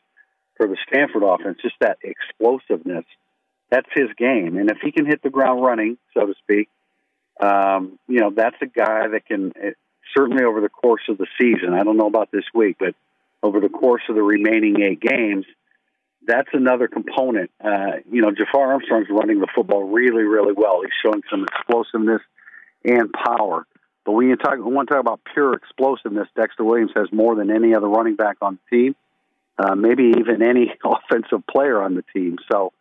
for 0.56 0.68
the 0.68 0.76
Stanford 0.88 1.24
offense. 1.24 1.58
Just 1.60 1.74
that 1.80 1.98
explosiveness. 2.04 3.04
That's 3.68 3.88
his 3.94 4.08
game. 4.16 4.56
And 4.56 4.70
if 4.70 4.78
he 4.82 4.92
can 4.92 5.06
hit 5.06 5.22
the 5.22 5.30
ground 5.30 5.62
running, 5.62 5.98
so 6.14 6.26
to 6.26 6.34
speak, 6.42 6.68
um, 7.40 7.98
you 8.08 8.20
know, 8.20 8.30
that's 8.34 8.56
a 8.60 8.66
guy 8.66 9.08
that 9.08 9.26
can 9.26 9.52
eh, 9.60 9.70
certainly 10.16 10.44
over 10.44 10.60
the 10.60 10.68
course 10.68 11.02
of 11.08 11.18
the 11.18 11.26
season. 11.40 11.74
I 11.74 11.82
don't 11.82 11.96
know 11.96 12.06
about 12.06 12.30
this 12.30 12.44
week, 12.54 12.76
but 12.78 12.94
over 13.42 13.60
the 13.60 13.68
course 13.68 14.02
of 14.08 14.14
the 14.14 14.22
remaining 14.22 14.82
eight 14.82 15.00
games, 15.00 15.46
that's 16.26 16.50
another 16.52 16.86
component. 16.88 17.50
Uh, 17.62 18.02
you 18.10 18.20
know, 18.20 18.30
Jafar 18.30 18.72
Armstrong's 18.72 19.08
running 19.10 19.40
the 19.40 19.48
football 19.54 19.84
really, 19.84 20.24
really 20.24 20.52
well. 20.54 20.82
He's 20.82 20.92
showing 21.02 21.22
some 21.30 21.44
explosiveness 21.44 22.20
and 22.84 23.12
power. 23.12 23.66
But 24.04 24.12
when 24.12 24.28
you 24.28 24.36
talk, 24.36 24.58
when 24.58 24.74
want 24.74 24.88
to 24.88 24.94
talk 24.94 25.00
about 25.00 25.20
pure 25.32 25.54
explosiveness, 25.54 26.28
Dexter 26.36 26.64
Williams 26.64 26.92
has 26.96 27.08
more 27.12 27.34
than 27.34 27.50
any 27.50 27.74
other 27.74 27.88
running 27.88 28.16
back 28.16 28.36
on 28.42 28.58
the 28.70 28.76
team, 28.76 28.96
uh, 29.58 29.74
maybe 29.74 30.14
even 30.18 30.42
any 30.42 30.72
offensive 30.84 31.46
player 31.46 31.80
on 31.82 31.94
the 31.94 32.04
team. 32.14 32.36
So 32.50 32.72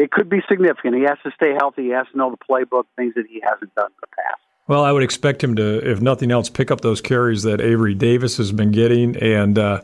it 0.00 0.10
could 0.10 0.28
be 0.28 0.40
significant. 0.48 0.96
He 0.96 1.02
has 1.02 1.18
to 1.24 1.30
stay 1.32 1.52
healthy. 1.52 1.84
He 1.84 1.90
has 1.90 2.06
to 2.12 2.18
know 2.18 2.30
the 2.30 2.38
playbook, 2.38 2.84
things 2.96 3.14
that 3.14 3.26
he 3.28 3.42
hasn't 3.44 3.74
done 3.74 3.86
in 3.86 4.00
the 4.00 4.06
past. 4.06 4.40
Well, 4.66 4.84
I 4.84 4.92
would 4.92 5.02
expect 5.02 5.42
him 5.42 5.56
to, 5.56 5.90
if 5.90 6.00
nothing 6.00 6.30
else, 6.30 6.48
pick 6.48 6.70
up 6.70 6.80
those 6.80 7.00
carries 7.00 7.42
that 7.42 7.60
Avery 7.60 7.94
Davis 7.94 8.36
has 8.38 8.52
been 8.52 8.70
getting. 8.70 9.16
And, 9.16 9.58
uh, 9.58 9.82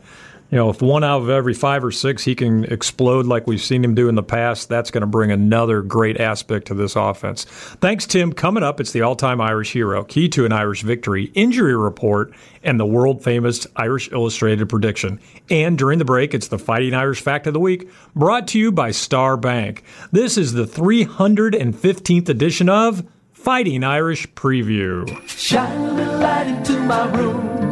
you 0.49 0.57
know, 0.57 0.69
if 0.69 0.81
one 0.81 1.03
out 1.03 1.21
of 1.21 1.29
every 1.29 1.53
five 1.53 1.83
or 1.83 1.91
six 1.91 2.23
he 2.23 2.33
can 2.33 2.63
explode 2.65 3.25
like 3.25 3.47
we've 3.47 3.61
seen 3.61 3.83
him 3.83 3.95
do 3.95 4.07
in 4.07 4.15
the 4.15 4.23
past, 4.23 4.69
that's 4.69 4.91
going 4.91 5.01
to 5.01 5.07
bring 5.07 5.31
another 5.31 5.81
great 5.81 6.19
aspect 6.19 6.67
to 6.67 6.73
this 6.73 6.95
offense. 6.95 7.43
Thanks, 7.43 8.07
Tim. 8.07 8.31
Coming 8.31 8.63
up, 8.63 8.79
it's 8.79 8.91
the 8.91 9.01
all 9.01 9.15
time 9.15 9.41
Irish 9.41 9.73
hero, 9.73 10.03
key 10.05 10.29
to 10.29 10.45
an 10.45 10.53
Irish 10.53 10.83
victory, 10.83 11.25
injury 11.33 11.75
report, 11.75 12.33
and 12.63 12.79
the 12.79 12.85
world 12.85 13.23
famous 13.23 13.67
Irish 13.75 14.09
Illustrated 14.11 14.69
prediction. 14.69 15.19
And 15.49 15.77
during 15.77 15.99
the 15.99 16.05
break, 16.05 16.33
it's 16.33 16.47
the 16.47 16.59
Fighting 16.59 16.93
Irish 16.93 17.21
Fact 17.21 17.47
of 17.47 17.53
the 17.53 17.59
Week, 17.59 17.89
brought 18.15 18.47
to 18.49 18.59
you 18.59 18.71
by 18.71 18.91
Star 18.91 19.35
Bank. 19.35 19.83
This 20.11 20.37
is 20.37 20.53
the 20.53 20.65
315th 20.65 22.29
edition 22.29 22.69
of 22.69 23.05
Fighting 23.33 23.83
Irish 23.83 24.27
Preview. 24.33 25.27
Shine 25.27 26.19
light 26.19 26.47
into 26.47 26.79
my 26.79 27.05
room. 27.11 27.66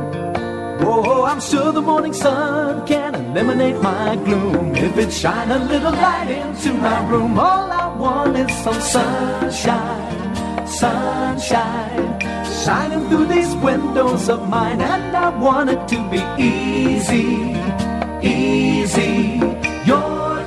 Oh, 0.88 1.24
I'm 1.24 1.42
sure 1.42 1.72
the 1.72 1.82
morning 1.82 2.14
sun 2.14 2.86
can 2.86 3.16
eliminate 3.16 3.82
my 3.82 4.16
gloom. 4.18 4.76
If 4.76 4.96
it 4.98 5.12
shine 5.12 5.50
a 5.50 5.58
little 5.58 5.92
light 5.92 6.30
into 6.30 6.74
my 6.76 7.10
room, 7.10 7.40
all 7.40 7.72
I 7.72 7.88
want 7.98 8.38
is 8.38 8.56
some 8.64 8.80
sunshine, 8.80 10.68
sunshine, 10.68 12.20
shining 12.64 13.10
through 13.10 13.26
these 13.26 13.56
windows 13.56 14.30
of 14.30 14.48
mine. 14.48 14.80
And 14.80 15.18
I 15.18 15.30
want 15.36 15.72
it 15.72 15.88
to 15.88 15.98
be 16.12 16.22
easy, 16.38 17.58
easy. 18.22 19.25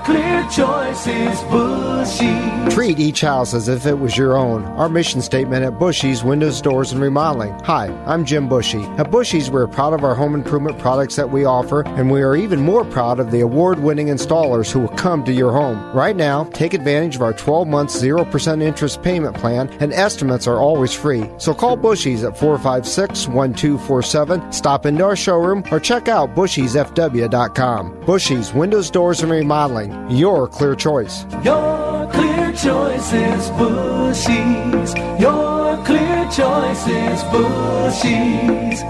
Clear 0.08 0.48
choice 0.48 1.06
is 1.06 1.38
Bushy. 1.42 2.74
Treat 2.74 2.98
each 2.98 3.20
house 3.20 3.52
as 3.52 3.68
if 3.68 3.84
it 3.84 3.98
was 3.98 4.16
your 4.16 4.38
own. 4.38 4.64
Our 4.64 4.88
mission 4.88 5.20
statement 5.20 5.66
at 5.66 5.78
Bushy's 5.78 6.24
Windows, 6.24 6.62
Doors, 6.62 6.92
and 6.92 7.02
Remodeling. 7.02 7.52
Hi, 7.64 7.88
I'm 8.06 8.24
Jim 8.24 8.48
Bushy. 8.48 8.82
At 8.96 9.10
Bushy's, 9.10 9.50
we're 9.50 9.66
proud 9.66 9.92
of 9.92 10.04
our 10.04 10.14
home 10.14 10.34
improvement 10.34 10.78
products 10.78 11.16
that 11.16 11.30
we 11.30 11.44
offer, 11.44 11.86
and 11.86 12.10
we 12.10 12.22
are 12.22 12.36
even 12.36 12.60
more 12.60 12.86
proud 12.86 13.20
of 13.20 13.30
the 13.30 13.40
award 13.40 13.80
winning 13.80 14.06
installers 14.06 14.70
who 14.70 14.80
will 14.80 14.96
come 14.96 15.24
to 15.24 15.32
your 15.32 15.52
home. 15.52 15.94
Right 15.94 16.16
now, 16.16 16.44
take 16.44 16.72
advantage 16.72 17.16
of 17.16 17.22
our 17.22 17.34
12 17.34 17.68
month 17.68 17.90
0% 17.90 18.62
interest 18.62 19.02
payment 19.02 19.36
plan, 19.36 19.68
and 19.80 19.92
estimates 19.92 20.46
are 20.46 20.56
always 20.56 20.94
free. 20.94 21.28
So 21.36 21.52
call 21.52 21.76
Bushy's 21.76 22.24
at 22.24 22.38
456 22.38 23.28
1247, 23.28 24.52
stop 24.52 24.86
into 24.86 25.04
our 25.04 25.16
showroom, 25.16 25.64
or 25.70 25.78
check 25.78 26.08
out 26.08 26.34
bushysfw.com. 26.34 28.00
Bushy's 28.06 28.54
Windows, 28.54 28.90
Doors, 28.90 29.20
and 29.20 29.30
Remodeling 29.30 29.97
your 30.08 30.48
clear 30.48 30.74
choice. 30.74 31.24
Your 31.44 32.08
clear 32.12 32.52
choice 32.52 33.12
is 33.12 33.50
Bushy's. 33.50 34.94
Your 35.20 35.76
clear 35.84 36.28
choice 36.30 36.86
is 36.86 37.22
Bushy's. 37.32 38.82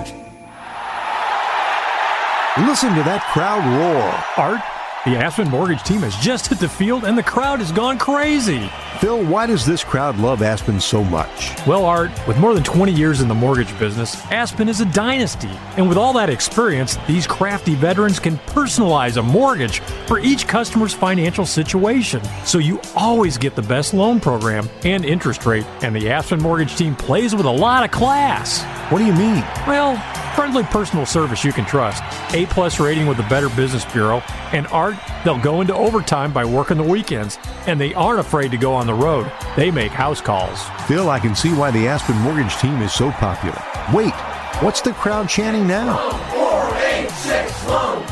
Listen 2.67 2.95
to 2.95 3.03
that 3.05 3.23
crowd 3.33 3.63
roar. 3.79 4.03
Art, 4.37 4.61
the 5.05 5.17
Aspen 5.17 5.49
Mortgage 5.49 5.83
team 5.85 6.01
has 6.01 6.17
just 6.17 6.49
hit 6.49 6.59
the 6.59 6.69
field 6.69 7.05
and 7.05 7.17
the 7.17 7.23
crowd 7.23 7.61
has 7.61 7.71
gone 7.71 7.99
crazy. 7.99 8.69
Phil, 8.99 9.25
why 9.25 9.47
does 9.47 9.65
this 9.65 9.85
crowd 9.85 10.19
love 10.19 10.43
Aspen 10.43 10.81
so 10.81 11.05
much? 11.05 11.55
Well, 11.67 11.85
Art, 11.85 12.11
with 12.27 12.37
more 12.39 12.53
than 12.53 12.65
20 12.65 12.93
years 12.93 13.21
in 13.21 13.29
the 13.29 13.35
mortgage 13.35 13.77
business, 13.79 14.21
Aspen 14.33 14.69
is 14.69 14.81
a 14.81 14.87
dynasty. 14.87 15.51
And 15.77 15.89
with 15.89 15.97
all 15.97 16.13
that 16.15 16.29
experience, 16.29 16.99
these 17.07 17.27
crafty 17.27 17.77
veterans 17.77 18.19
can 18.19 18.39
personalize 18.39 19.17
a 19.19 19.23
mortgage 19.23 19.79
for 20.09 20.19
each 20.19 20.49
customer's 20.49 20.93
financial 20.93 21.47
situation. 21.47 22.21
So 22.45 22.59
you 22.59 22.81
always 22.97 23.39
get 23.39 23.55
the 23.55 23.63
best 23.63 23.95
loan 23.95 24.19
program 24.19 24.69
and 24.85 25.05
interest 25.05 25.47
rate. 25.47 25.65
And 25.81 25.95
the 25.95 26.11
Aspen 26.11 26.43
Mortgage 26.43 26.77
team 26.77 26.97
plays 26.97 27.37
with 27.37 27.47
a 27.47 27.51
lot 27.51 27.85
of 27.85 27.93
class. 27.93 28.65
What 28.91 28.99
do 28.99 29.07
you 29.07 29.15
mean? 29.15 29.45
Well, 29.65 29.95
friendly 30.35 30.63
personal 30.65 31.07
service 31.07 31.45
you 31.45 31.53
can 31.53 31.65
trust, 31.65 32.03
A 32.35 32.47
plus 32.47 32.81
rating 32.81 33.07
with 33.07 33.17
the 33.17 33.23
Better 33.25 33.49
Business 33.51 33.85
Bureau, 33.85 34.23
and 34.53 34.67
Art, 34.69 34.97
they'll 35.25 35.39
go 35.41 35.61
into 35.61 35.75
overtime 35.75 36.33
by 36.33 36.45
working 36.45 36.77
the 36.77 36.83
weekends, 36.83 37.39
and 37.67 37.81
they 37.81 37.95
aren't 37.95 38.21
afraid 38.21 38.51
to 38.51 38.57
go 38.57 38.75
on 38.75 38.87
the 38.87 38.95
road. 38.95 39.31
They 39.57 39.71
make 39.71 39.93
house 39.93 40.21
calls. 40.21 40.63
Phil, 40.87 41.11
I 41.11 41.19
can 41.21 41.35
see 41.35 41.53
why 41.53 41.71
the 41.71 41.89
Aspen 41.89 42.17
Mortgage 42.17 42.57
team 42.57 42.81
is 42.83 42.93
so 42.93 43.11
popular. 43.13 43.61
Wait, 43.93 44.15
what's 44.63 44.81
the 44.81 44.93
crowd 44.93 45.29
chanting 45.29 45.67
now? 45.67 45.97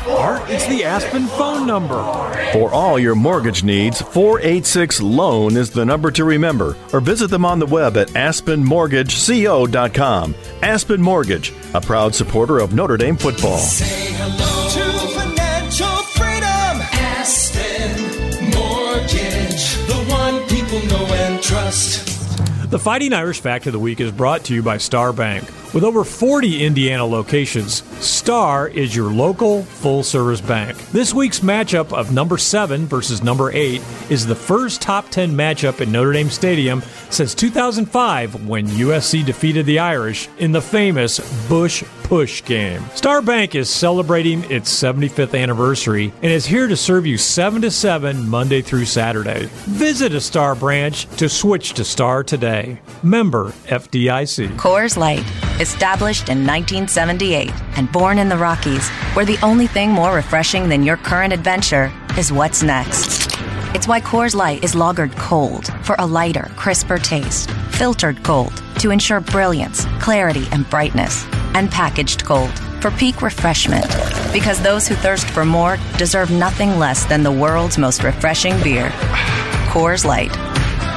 Art, 0.09 0.41
it's 0.49 0.65
the 0.67 0.83
Aspen 0.83 1.27
phone 1.27 1.67
number. 1.67 2.01
For 2.53 2.71
all 2.71 2.97
your 2.97 3.13
mortgage 3.15 3.63
needs, 3.63 4.01
486 4.01 5.01
Loan 5.01 5.55
is 5.57 5.69
the 5.71 5.85
number 5.85 6.09
to 6.11 6.23
remember, 6.23 6.75
or 6.93 6.99
visit 6.99 7.29
them 7.29 7.45
on 7.45 7.59
the 7.59 7.65
web 7.65 7.97
at 7.97 8.07
aspenmortgageco.com. 8.09 10.35
Aspen 10.61 11.01
Mortgage, 11.01 11.53
a 11.73 11.81
proud 11.81 12.15
supporter 12.15 12.59
of 12.59 12.73
Notre 12.73 12.97
Dame 12.97 13.17
football. 13.17 13.57
Say 13.57 14.13
hello 14.13 14.69
to 14.69 14.83
financial 15.19 15.87
freedom. 16.13 16.81
Aspen 16.93 17.91
Mortgage, 18.55 19.75
the 19.87 20.05
one 20.09 20.41
people 20.47 20.79
know 20.87 21.05
and 21.13 21.41
trust. 21.43 22.05
The 22.69 22.79
Fighting 22.79 23.13
Irish 23.13 23.39
Fact 23.39 23.65
of 23.67 23.73
the 23.73 23.79
Week 23.79 24.01
is 24.01 24.11
brought 24.11 24.43
to 24.45 24.53
you 24.53 24.61
by 24.61 24.77
Star 24.77 25.13
Bank. 25.13 25.45
With 25.73 25.83
over 25.83 26.05
40 26.05 26.65
Indiana 26.65 27.05
locations, 27.05 27.83
Star 28.03 28.69
is 28.69 28.95
your 28.95 29.11
local 29.11 29.63
full 29.63 30.01
service 30.01 30.39
bank. 30.39 30.77
This 30.91 31.13
week's 31.13 31.41
matchup 31.41 31.91
of 31.91 32.13
number 32.13 32.37
7 32.37 32.85
versus 32.85 33.21
number 33.21 33.51
8 33.51 33.81
is 34.09 34.25
the 34.25 34.35
first 34.35 34.81
top 34.81 35.09
10 35.09 35.31
matchup 35.35 35.81
in 35.81 35.91
Notre 35.91 36.13
Dame 36.13 36.29
Stadium 36.29 36.81
since 37.09 37.35
2005 37.35 38.47
when 38.47 38.65
USC 38.67 39.25
defeated 39.25 39.65
the 39.65 39.79
Irish 39.79 40.29
in 40.39 40.53
the 40.53 40.61
famous 40.61 41.19
Bush 41.49 41.83
Push 42.07 42.45
game. 42.45 42.81
Star 42.95 43.21
Bank 43.21 43.53
is 43.53 43.69
celebrating 43.69 44.49
its 44.49 44.73
75th 44.73 45.37
anniversary 45.37 46.13
and 46.21 46.31
is 46.31 46.45
here 46.45 46.65
to 46.69 46.77
serve 46.77 47.05
you 47.05 47.17
7 47.17 47.61
to 47.63 47.69
7 47.69 48.29
Monday 48.29 48.61
through 48.61 48.85
Saturday. 48.85 49.49
Visit 49.65 50.13
a 50.13 50.21
Star 50.21 50.55
branch 50.55 51.05
to 51.17 51.27
switch 51.27 51.73
to 51.73 51.83
Star 51.83 52.23
today. 52.23 52.79
Member 53.03 53.49
FDIC. 53.67 54.55
Coors 54.55 54.95
Light, 54.95 55.25
established 55.59 56.29
in 56.29 56.45
1978 56.45 57.51
and 57.77 57.91
born 57.91 58.17
in 58.17 58.29
the 58.29 58.37
Rockies, 58.37 58.87
where 59.13 59.25
the 59.25 59.39
only 59.43 59.67
thing 59.67 59.91
more 59.91 60.13
refreshing 60.13 60.69
than 60.69 60.83
your 60.83 60.97
current 60.97 61.33
adventure 61.33 61.91
is 62.17 62.31
what's 62.31 62.63
next. 62.63 63.27
It's 63.75 63.87
why 63.87 64.01
Coors 64.01 64.33
Light 64.33 64.63
is 64.63 64.75
lagered 64.75 65.15
cold 65.17 65.67
for 65.83 65.95
a 65.99 66.05
lighter, 66.05 66.49
crisper 66.55 66.97
taste, 66.97 67.49
filtered 67.71 68.23
cold 68.23 68.63
to 68.79 68.91
ensure 68.91 69.19
brilliance, 69.19 69.85
clarity, 69.99 70.45
and 70.51 70.69
brightness, 70.69 71.25
and 71.53 71.69
packaged 71.69 72.23
cold 72.23 72.51
for 72.81 72.91
peak 72.91 73.21
refreshment. 73.21 73.85
Because 74.31 74.61
those 74.61 74.87
who 74.87 74.95
thirst 74.95 75.29
for 75.29 75.45
more 75.45 75.77
deserve 75.97 76.31
nothing 76.31 76.77
less 76.79 77.05
than 77.05 77.23
the 77.23 77.31
world's 77.31 77.77
most 77.77 78.03
refreshing 78.03 78.61
beer. 78.63 78.89
Coors 79.69 80.05
Light. 80.05 80.46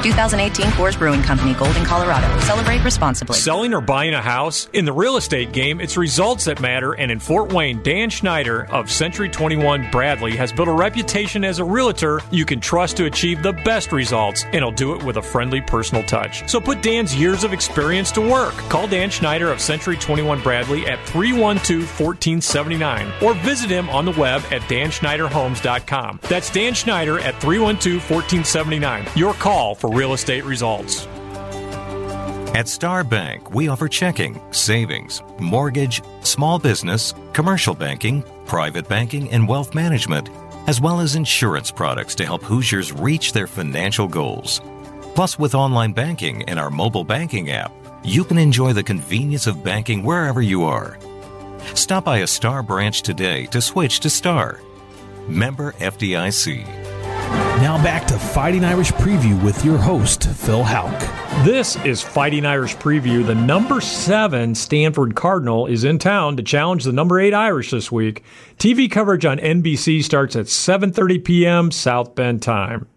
2018 0.01 0.65
Coors 0.71 0.97
Brewing 0.97 1.21
Company, 1.21 1.53
Golden, 1.53 1.85
Colorado. 1.85 2.39
Celebrate 2.41 2.83
responsibly. 2.83 3.35
Selling 3.37 3.73
or 3.73 3.81
buying 3.81 4.13
a 4.13 4.21
house? 4.21 4.69
In 4.73 4.85
the 4.85 4.93
real 4.93 5.17
estate 5.17 5.51
game, 5.51 5.79
it's 5.79 5.97
results 5.97 6.45
that 6.45 6.59
matter, 6.59 6.93
and 6.93 7.11
in 7.11 7.19
Fort 7.19 7.51
Wayne, 7.53 7.81
Dan 7.83 8.09
Schneider 8.09 8.65
of 8.71 8.89
Century 8.89 9.29
21 9.29 9.89
Bradley 9.91 10.35
has 10.35 10.51
built 10.51 10.67
a 10.67 10.71
reputation 10.73 11.43
as 11.43 11.59
a 11.59 11.63
realtor 11.63 12.21
you 12.31 12.45
can 12.45 12.59
trust 12.59 12.97
to 12.97 13.05
achieve 13.05 13.43
the 13.43 13.53
best 13.53 13.91
results, 13.91 14.43
and 14.45 14.55
he'll 14.55 14.71
do 14.71 14.95
it 14.95 15.03
with 15.03 15.17
a 15.17 15.21
friendly 15.21 15.61
personal 15.61 16.03
touch. 16.03 16.49
So 16.49 16.59
put 16.59 16.81
Dan's 16.81 17.15
years 17.15 17.43
of 17.43 17.53
experience 17.53 18.11
to 18.13 18.21
work. 18.21 18.53
Call 18.69 18.87
Dan 18.87 19.09
Schneider 19.09 19.51
of 19.51 19.61
Century 19.61 19.97
21 19.97 20.41
Bradley 20.41 20.87
at 20.87 21.05
312 21.07 21.81
1479 21.99 23.11
or 23.21 23.33
visit 23.35 23.69
him 23.69 23.89
on 23.89 24.05
the 24.05 24.11
web 24.11 24.41
at 24.51 24.61
danschneiderhomes.com. 24.63 26.19
That's 26.23 26.49
Dan 26.49 26.73
Schneider 26.73 27.19
at 27.19 27.39
312 27.41 28.09
1479. 28.09 29.05
Your 29.15 29.33
call 29.33 29.75
for 29.75 29.90
real 29.91 30.13
estate 30.13 30.45
results. 30.45 31.05
At 32.53 32.67
Star 32.67 33.03
Bank, 33.03 33.53
we 33.53 33.67
offer 33.67 33.87
checking, 33.87 34.41
savings, 34.51 35.21
mortgage, 35.39 36.01
small 36.21 36.59
business, 36.59 37.13
commercial 37.33 37.73
banking, 37.73 38.23
private 38.45 38.87
banking, 38.87 39.29
and 39.31 39.47
wealth 39.47 39.73
management, 39.73 40.29
as 40.67 40.81
well 40.81 40.99
as 40.99 41.15
insurance 41.15 41.71
products 41.71 42.15
to 42.15 42.25
help 42.25 42.43
Hoosiers 42.43 42.91
reach 42.93 43.33
their 43.33 43.47
financial 43.47 44.07
goals. 44.07 44.61
Plus, 45.15 45.37
with 45.37 45.55
online 45.55 45.93
banking 45.93 46.43
and 46.43 46.59
our 46.59 46.69
mobile 46.69 47.03
banking 47.03 47.51
app, 47.51 47.73
you 48.03 48.23
can 48.23 48.37
enjoy 48.37 48.73
the 48.73 48.83
convenience 48.83 49.47
of 49.47 49.63
banking 49.63 50.03
wherever 50.03 50.41
you 50.41 50.63
are. 50.63 50.97
Stop 51.73 52.05
by 52.05 52.19
a 52.19 52.27
Star 52.27 52.63
branch 52.63 53.01
today 53.01 53.45
to 53.47 53.61
switch 53.61 53.99
to 54.01 54.09
Star. 54.09 54.59
Member 55.27 55.73
FDIC. 55.73 56.80
Now 57.71 57.81
back 57.81 58.05
to 58.07 58.19
Fighting 58.19 58.65
Irish 58.65 58.91
Preview 58.91 59.41
with 59.41 59.63
your 59.63 59.77
host, 59.77 60.27
Phil 60.27 60.61
Hauk. 60.61 61.45
This 61.45 61.77
is 61.85 62.01
Fighting 62.01 62.45
Irish 62.45 62.75
Preview. 62.75 63.25
The 63.25 63.33
number 63.33 63.79
seven 63.79 64.55
Stanford 64.55 65.15
Cardinal 65.15 65.67
is 65.67 65.85
in 65.85 65.97
town 65.97 66.35
to 66.35 66.43
challenge 66.43 66.83
the 66.83 66.91
number 66.91 67.17
eight 67.17 67.33
Irish 67.33 67.71
this 67.71 67.89
week. 67.89 68.25
TV 68.57 68.91
coverage 68.91 69.23
on 69.23 69.39
NBC 69.39 70.03
starts 70.03 70.35
at 70.35 70.47
7:30 70.47 71.23
p.m. 71.23 71.71
South 71.71 72.13
Bend 72.13 72.41
time. 72.41 72.89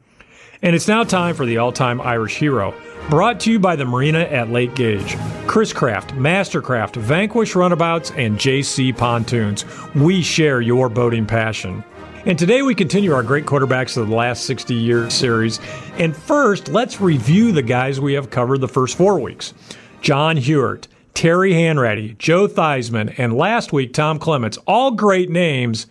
And 0.61 0.75
it's 0.75 0.89
now 0.89 1.05
time 1.05 1.37
for 1.37 1.47
the 1.47 1.59
all 1.59 1.71
time 1.71 2.01
Irish 2.01 2.35
hero. 2.39 2.75
Brought 3.11 3.39
to 3.41 3.53
you 3.53 3.61
by 3.61 3.77
the 3.77 3.85
Marina 3.85 4.23
at 4.23 4.51
Lake 4.51 4.75
Gage. 4.75 5.17
Chris 5.47 5.73
Craft, 5.73 6.17
Mastercraft, 6.17 6.97
Vanquish 6.97 7.55
Runabouts, 7.55 8.11
and 8.17 8.41
JC 8.41 8.97
Pontoons. 8.97 9.65
We 9.95 10.21
share 10.21 10.61
your 10.61 10.89
boating 10.89 11.27
passion. 11.27 11.85
And 12.27 12.39
today 12.39 12.63
we 12.63 12.75
continue 12.75 13.13
our 13.13 13.23
great 13.23 13.45
quarterbacks 13.45 13.99
of 13.99 14.09
the 14.09 14.15
last 14.15 14.47
60 14.47 14.73
years 14.73 15.13
series. 15.13 15.61
And 15.99 16.17
first, 16.17 16.69
let's 16.69 16.99
review 16.99 17.53
the 17.53 17.61
guys 17.61 18.01
we 18.01 18.15
have 18.15 18.31
covered 18.31 18.63
the 18.63 18.69
first 18.69 18.97
four 18.97 19.21
weeks 19.21 19.53
John 20.01 20.39
Huarte, 20.39 20.89
Terry 21.13 21.53
Hanratty, 21.53 22.17
Joe 22.17 22.49
Theismann, 22.49 23.15
and 23.19 23.37
last 23.37 23.75
week, 23.75 23.93
Tom 23.93 24.19
Clements. 24.19 24.57
All 24.67 24.93
great 24.93 25.29
names. 25.29 25.87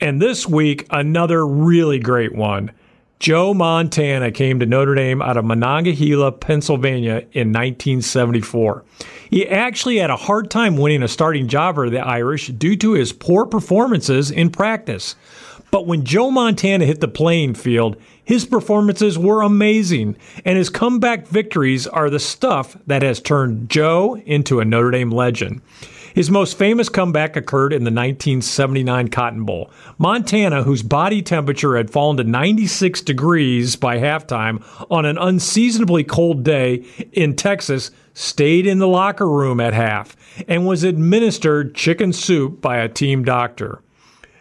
And 0.00 0.22
this 0.22 0.46
week, 0.46 0.86
another 0.90 1.44
really 1.44 1.98
great 1.98 2.32
one. 2.32 2.70
Joe 3.18 3.54
Montana 3.54 4.32
came 4.32 4.58
to 4.58 4.66
Notre 4.66 4.96
Dame 4.96 5.22
out 5.22 5.36
of 5.36 5.44
Monongahela, 5.44 6.32
Pennsylvania 6.32 7.24
in 7.32 7.52
1974. 7.52 8.84
He 9.30 9.48
actually 9.48 9.98
had 9.98 10.10
a 10.10 10.16
hard 10.16 10.50
time 10.50 10.76
winning 10.76 11.04
a 11.04 11.08
starting 11.08 11.46
job 11.46 11.76
for 11.76 11.88
the 11.88 12.00
Irish 12.00 12.48
due 12.48 12.74
to 12.76 12.92
his 12.92 13.12
poor 13.12 13.46
performances 13.46 14.32
in 14.32 14.50
practice. 14.50 15.14
But 15.72 15.86
when 15.86 16.04
Joe 16.04 16.30
Montana 16.30 16.84
hit 16.84 17.00
the 17.00 17.08
playing 17.08 17.54
field, 17.54 17.96
his 18.22 18.44
performances 18.44 19.18
were 19.18 19.40
amazing, 19.40 20.18
and 20.44 20.58
his 20.58 20.68
comeback 20.68 21.26
victories 21.26 21.86
are 21.86 22.10
the 22.10 22.18
stuff 22.18 22.76
that 22.86 23.00
has 23.00 23.20
turned 23.20 23.70
Joe 23.70 24.16
into 24.26 24.60
a 24.60 24.66
Notre 24.66 24.90
Dame 24.90 25.10
legend. 25.10 25.62
His 26.14 26.30
most 26.30 26.58
famous 26.58 26.90
comeback 26.90 27.36
occurred 27.36 27.72
in 27.72 27.84
the 27.84 27.90
1979 27.90 29.08
Cotton 29.08 29.44
Bowl. 29.44 29.70
Montana, 29.96 30.62
whose 30.62 30.82
body 30.82 31.22
temperature 31.22 31.74
had 31.74 31.90
fallen 31.90 32.18
to 32.18 32.24
96 32.24 33.00
degrees 33.00 33.74
by 33.74 33.96
halftime 33.96 34.62
on 34.90 35.06
an 35.06 35.16
unseasonably 35.16 36.04
cold 36.04 36.44
day 36.44 36.84
in 37.12 37.34
Texas, 37.34 37.90
stayed 38.12 38.66
in 38.66 38.78
the 38.78 38.86
locker 38.86 39.26
room 39.26 39.58
at 39.58 39.72
half 39.72 40.18
and 40.46 40.66
was 40.66 40.84
administered 40.84 41.74
chicken 41.74 42.12
soup 42.12 42.60
by 42.60 42.76
a 42.76 42.90
team 42.90 43.24
doctor. 43.24 43.80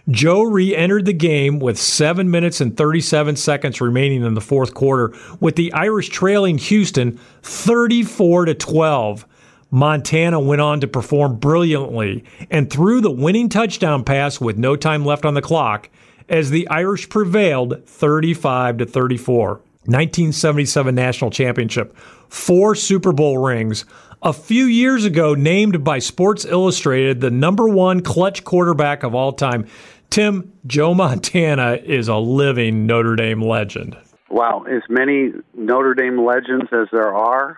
Joe 0.09 0.43
re 0.43 0.75
entered 0.75 1.05
the 1.05 1.13
game 1.13 1.59
with 1.59 1.79
7 1.79 2.29
minutes 2.29 2.61
and 2.61 2.75
37 2.75 3.35
seconds 3.35 3.81
remaining 3.81 4.23
in 4.23 4.33
the 4.33 4.41
fourth 4.41 4.73
quarter, 4.73 5.13
with 5.39 5.55
the 5.55 5.71
Irish 5.73 6.09
trailing 6.09 6.57
Houston 6.57 7.19
34 7.43 8.45
to 8.45 8.55
12. 8.55 9.25
Montana 9.73 10.39
went 10.39 10.61
on 10.61 10.81
to 10.81 10.87
perform 10.87 11.37
brilliantly 11.37 12.25
and 12.49 12.69
threw 12.69 12.99
the 12.99 13.11
winning 13.11 13.47
touchdown 13.47 14.03
pass 14.03 14.41
with 14.41 14.57
no 14.57 14.75
time 14.75 15.05
left 15.05 15.25
on 15.25 15.33
the 15.33 15.41
clock 15.41 15.89
as 16.27 16.49
the 16.49 16.67
Irish 16.67 17.07
prevailed 17.07 17.85
35 17.87 18.77
to 18.79 18.85
34. 18.85 19.61
1977 19.85 20.93
National 20.93 21.31
Championship, 21.31 21.97
four 22.29 22.75
Super 22.75 23.11
Bowl 23.11 23.39
rings. 23.39 23.85
A 24.23 24.33
few 24.33 24.65
years 24.65 25.03
ago, 25.03 25.33
named 25.33 25.83
by 25.83 25.97
Sports 25.97 26.45
Illustrated 26.45 27.21
the 27.21 27.31
number 27.31 27.67
one 27.67 28.01
clutch 28.01 28.43
quarterback 28.43 29.01
of 29.01 29.15
all 29.15 29.33
time. 29.33 29.65
Tim, 30.11 30.53
Joe 30.67 30.93
Montana 30.93 31.79
is 31.83 32.07
a 32.07 32.17
living 32.17 32.85
Notre 32.85 33.15
Dame 33.15 33.41
legend. 33.41 33.97
Wow, 34.29 34.65
as 34.69 34.83
many 34.89 35.31
Notre 35.55 35.95
Dame 35.95 36.23
legends 36.23 36.69
as 36.71 36.87
there 36.91 37.15
are, 37.15 37.57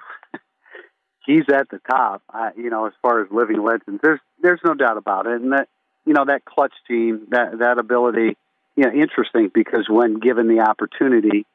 he's 1.25 1.43
at 1.53 1.67
the 1.69 1.79
top. 1.79 2.21
Uh, 2.33 2.51
you 2.55 2.69
know, 2.69 2.85
as 2.85 2.93
far 3.01 3.21
as 3.21 3.27
living 3.29 3.61
legends, 3.61 3.99
there's 4.01 4.21
there's 4.41 4.61
no 4.63 4.73
doubt 4.73 4.95
about 4.95 5.27
it. 5.27 5.41
And 5.41 5.51
that 5.51 5.67
you 6.05 6.13
know 6.13 6.23
that 6.23 6.45
clutch 6.45 6.73
team, 6.87 7.27
that 7.31 7.59
that 7.59 7.77
ability, 7.77 8.37
you 8.77 8.85
know, 8.85 8.91
interesting 8.93 9.51
because 9.53 9.89
when 9.89 10.19
given 10.19 10.47
the 10.47 10.61
opportunity, 10.61 11.45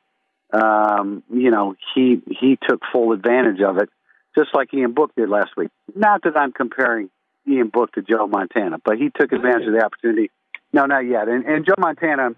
um, 0.53 1.23
you 1.33 1.51
know, 1.51 1.77
he 1.95 2.21
he 2.29 2.59
took 2.69 2.83
full 2.93 3.13
advantage 3.13 3.63
of 3.63 3.79
it, 3.79 3.89
just 4.37 4.55
like 4.55 4.73
Ian 4.75 4.93
Book 4.93 5.13
did 5.17 5.29
last 5.29 5.57
week. 5.57 5.71
Not 5.95 6.23
that 6.25 6.37
I'm 6.37 6.53
comparing 6.53 7.11
Ian 7.47 7.69
Book 7.69 7.93
to 7.93 8.03
Joe 8.03 8.27
Montana, 8.27 8.79
but 8.85 8.99
he 8.99 9.11
took 9.11 9.33
advantage 9.33 9.67
of 9.67 9.73
the 9.73 9.85
opportunity. 9.85 10.31
No, 10.73 10.87
not 10.87 11.07
yet. 11.07 11.29
And, 11.29 11.45
and 11.47 11.65
Joe 11.65 11.75
Montana, 11.79 12.31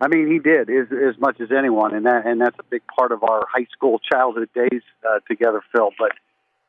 I 0.00 0.08
mean, 0.08 0.30
he 0.30 0.38
did 0.38 0.70
as, 0.70 0.86
as 0.90 1.20
much 1.20 1.40
as 1.40 1.48
anyone, 1.56 1.94
and 1.94 2.06
that 2.06 2.26
and 2.26 2.40
that's 2.40 2.58
a 2.58 2.64
big 2.64 2.82
part 2.86 3.12
of 3.12 3.22
our 3.22 3.46
high 3.52 3.66
school 3.72 3.98
childhood 3.98 4.48
days 4.54 4.82
uh, 5.08 5.20
together, 5.28 5.60
Phil. 5.72 5.90
But 5.98 6.12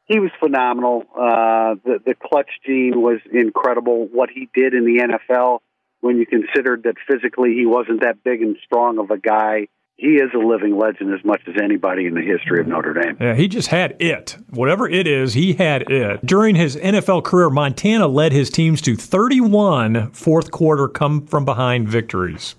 he 0.05 0.19
was 0.19 0.31
phenomenal. 0.39 1.05
Uh, 1.15 1.75
the 1.85 1.99
the 2.05 2.13
clutch 2.13 2.49
gene 2.65 3.01
was 3.01 3.19
incredible. 3.31 4.07
What 4.11 4.29
he 4.29 4.49
did 4.53 4.73
in 4.73 4.83
the 4.83 5.01
NFL, 5.01 5.59
when 6.01 6.17
you 6.17 6.25
considered 6.25 6.83
that 6.83 6.95
physically 7.07 7.53
he 7.53 7.65
wasn't 7.65 8.01
that 8.01 8.21
big 8.21 8.41
and 8.41 8.57
strong 8.65 8.99
of 8.99 9.11
a 9.11 9.17
guy, 9.17 9.67
he 10.01 10.15
is 10.15 10.31
a 10.33 10.39
living 10.39 10.75
legend 10.75 11.13
as 11.13 11.23
much 11.23 11.41
as 11.47 11.53
anybody 11.61 12.07
in 12.07 12.15
the 12.15 12.23
history 12.23 12.59
of 12.59 12.65
Notre 12.65 12.91
Dame. 12.91 13.17
Yeah, 13.21 13.35
he 13.35 13.47
just 13.47 13.67
had 13.67 13.95
it. 13.99 14.35
Whatever 14.49 14.89
it 14.89 15.05
is, 15.05 15.35
he 15.35 15.53
had 15.53 15.83
it. 15.91 16.25
During 16.25 16.55
his 16.55 16.75
NFL 16.75 17.23
career, 17.23 17.51
Montana 17.51 18.07
led 18.07 18.31
his 18.31 18.49
teams 18.49 18.81
to 18.81 18.95
31 18.95 20.09
fourth 20.09 20.49
quarter 20.49 20.87
come 20.87 21.27
from 21.27 21.45
behind 21.45 21.87
victories. 21.87 22.55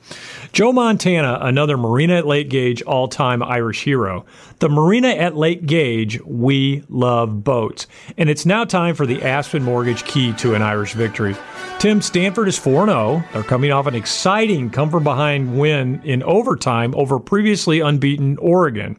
Joe 0.52 0.72
Montana, 0.72 1.38
another 1.40 1.76
Marina 1.76 2.18
at 2.18 2.28
Lake 2.28 2.48
Gage 2.48 2.80
all 2.82 3.08
time 3.08 3.42
Irish 3.42 3.82
hero. 3.82 4.24
The 4.60 4.68
Marina 4.68 5.08
at 5.08 5.36
Lake 5.36 5.66
Gage, 5.66 6.22
we 6.24 6.84
love 6.88 7.42
boats. 7.42 7.88
And 8.16 8.30
it's 8.30 8.46
now 8.46 8.64
time 8.64 8.94
for 8.94 9.04
the 9.04 9.20
Aspen 9.20 9.64
Mortgage 9.64 10.04
key 10.04 10.32
to 10.34 10.54
an 10.54 10.62
Irish 10.62 10.92
victory. 10.92 11.34
Tim 11.82 12.00
Stanford 12.00 12.46
is 12.46 12.56
4 12.56 12.86
0. 12.86 13.24
They're 13.32 13.42
coming 13.42 13.72
off 13.72 13.88
an 13.88 13.96
exciting 13.96 14.70
come 14.70 14.88
from 14.88 15.02
behind 15.02 15.58
win 15.58 16.00
in 16.04 16.22
overtime 16.22 16.94
over 16.94 17.18
previously 17.18 17.80
unbeaten 17.80 18.38
Oregon. 18.38 18.96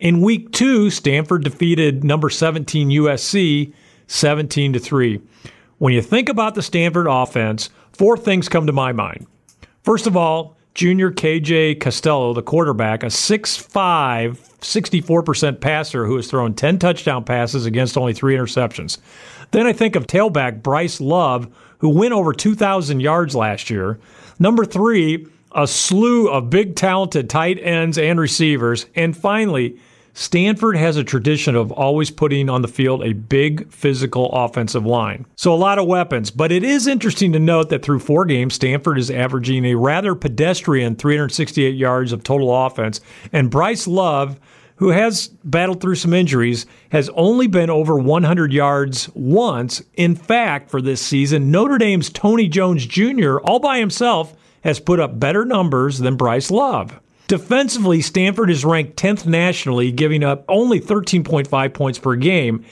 In 0.00 0.22
week 0.22 0.50
two, 0.50 0.88
Stanford 0.88 1.44
defeated 1.44 2.02
number 2.02 2.30
17 2.30 2.88
USC 2.88 3.74
17 4.06 4.72
to 4.72 4.78
3. 4.78 5.20
When 5.76 5.92
you 5.92 6.00
think 6.00 6.30
about 6.30 6.54
the 6.54 6.62
Stanford 6.62 7.06
offense, 7.10 7.68
four 7.92 8.16
things 8.16 8.48
come 8.48 8.66
to 8.66 8.72
my 8.72 8.90
mind. 8.90 9.26
First 9.82 10.06
of 10.06 10.16
all, 10.16 10.56
junior 10.72 11.10
KJ 11.10 11.78
Costello, 11.78 12.32
the 12.32 12.42
quarterback, 12.42 13.02
a 13.02 13.08
6'5, 13.08 13.68
64% 14.60 15.60
passer 15.60 16.06
who 16.06 16.16
has 16.16 16.26
thrown 16.26 16.54
10 16.54 16.78
touchdown 16.78 17.22
passes 17.22 17.66
against 17.66 17.98
only 17.98 18.14
three 18.14 18.34
interceptions. 18.34 18.96
Then 19.50 19.66
I 19.66 19.74
think 19.74 19.94
of 19.94 20.06
tailback 20.06 20.62
Bryce 20.62 21.02
Love, 21.02 21.54
who 21.84 21.90
went 21.90 22.14
over 22.14 22.32
2,000 22.32 23.00
yards 23.00 23.34
last 23.34 23.68
year. 23.68 24.00
Number 24.38 24.64
three, 24.64 25.26
a 25.52 25.66
slew 25.66 26.30
of 26.30 26.48
big, 26.48 26.76
talented 26.76 27.28
tight 27.28 27.58
ends 27.60 27.98
and 27.98 28.18
receivers. 28.18 28.86
And 28.94 29.14
finally, 29.14 29.78
Stanford 30.14 30.78
has 30.78 30.96
a 30.96 31.04
tradition 31.04 31.54
of 31.54 31.70
always 31.70 32.10
putting 32.10 32.48
on 32.48 32.62
the 32.62 32.68
field 32.68 33.04
a 33.04 33.12
big 33.12 33.70
physical 33.70 34.32
offensive 34.32 34.86
line. 34.86 35.26
So 35.36 35.52
a 35.52 35.56
lot 35.56 35.78
of 35.78 35.86
weapons, 35.86 36.30
but 36.30 36.50
it 36.50 36.64
is 36.64 36.86
interesting 36.86 37.32
to 37.32 37.38
note 37.38 37.68
that 37.68 37.82
through 37.82 37.98
four 37.98 38.24
games, 38.24 38.54
Stanford 38.54 38.96
is 38.96 39.10
averaging 39.10 39.66
a 39.66 39.74
rather 39.74 40.14
pedestrian 40.14 40.96
368 40.96 41.74
yards 41.74 42.12
of 42.12 42.22
total 42.22 42.64
offense, 42.64 43.02
and 43.30 43.50
Bryce 43.50 43.86
Love 43.86 44.40
who 44.84 44.90
has 44.90 45.28
battled 45.44 45.80
through 45.80 45.94
some 45.94 46.12
injuries, 46.12 46.66
has 46.90 47.08
only 47.14 47.46
been 47.46 47.70
over 47.70 47.96
100 47.96 48.52
yards 48.52 49.08
once. 49.14 49.82
In 49.94 50.14
fact, 50.14 50.70
for 50.70 50.82
this 50.82 51.00
season, 51.00 51.50
Notre 51.50 51.78
Dame's 51.78 52.10
Tony 52.10 52.48
Jones 52.48 52.84
Jr., 52.84 53.38
all 53.38 53.60
by 53.60 53.78
himself, 53.78 54.36
has 54.62 54.78
put 54.78 55.00
up 55.00 55.18
better 55.18 55.46
numbers 55.46 56.00
than 56.00 56.16
Bryce 56.16 56.50
Love. 56.50 57.00
Defensively, 57.28 58.02
Stanford 58.02 58.50
is 58.50 58.62
ranked 58.62 58.98
10th 58.98 59.24
nationally, 59.24 59.90
giving 59.90 60.22
up 60.22 60.44
only 60.50 60.80
13.5 60.80 61.72
points 61.72 61.98
per 61.98 62.14
game, 62.14 62.62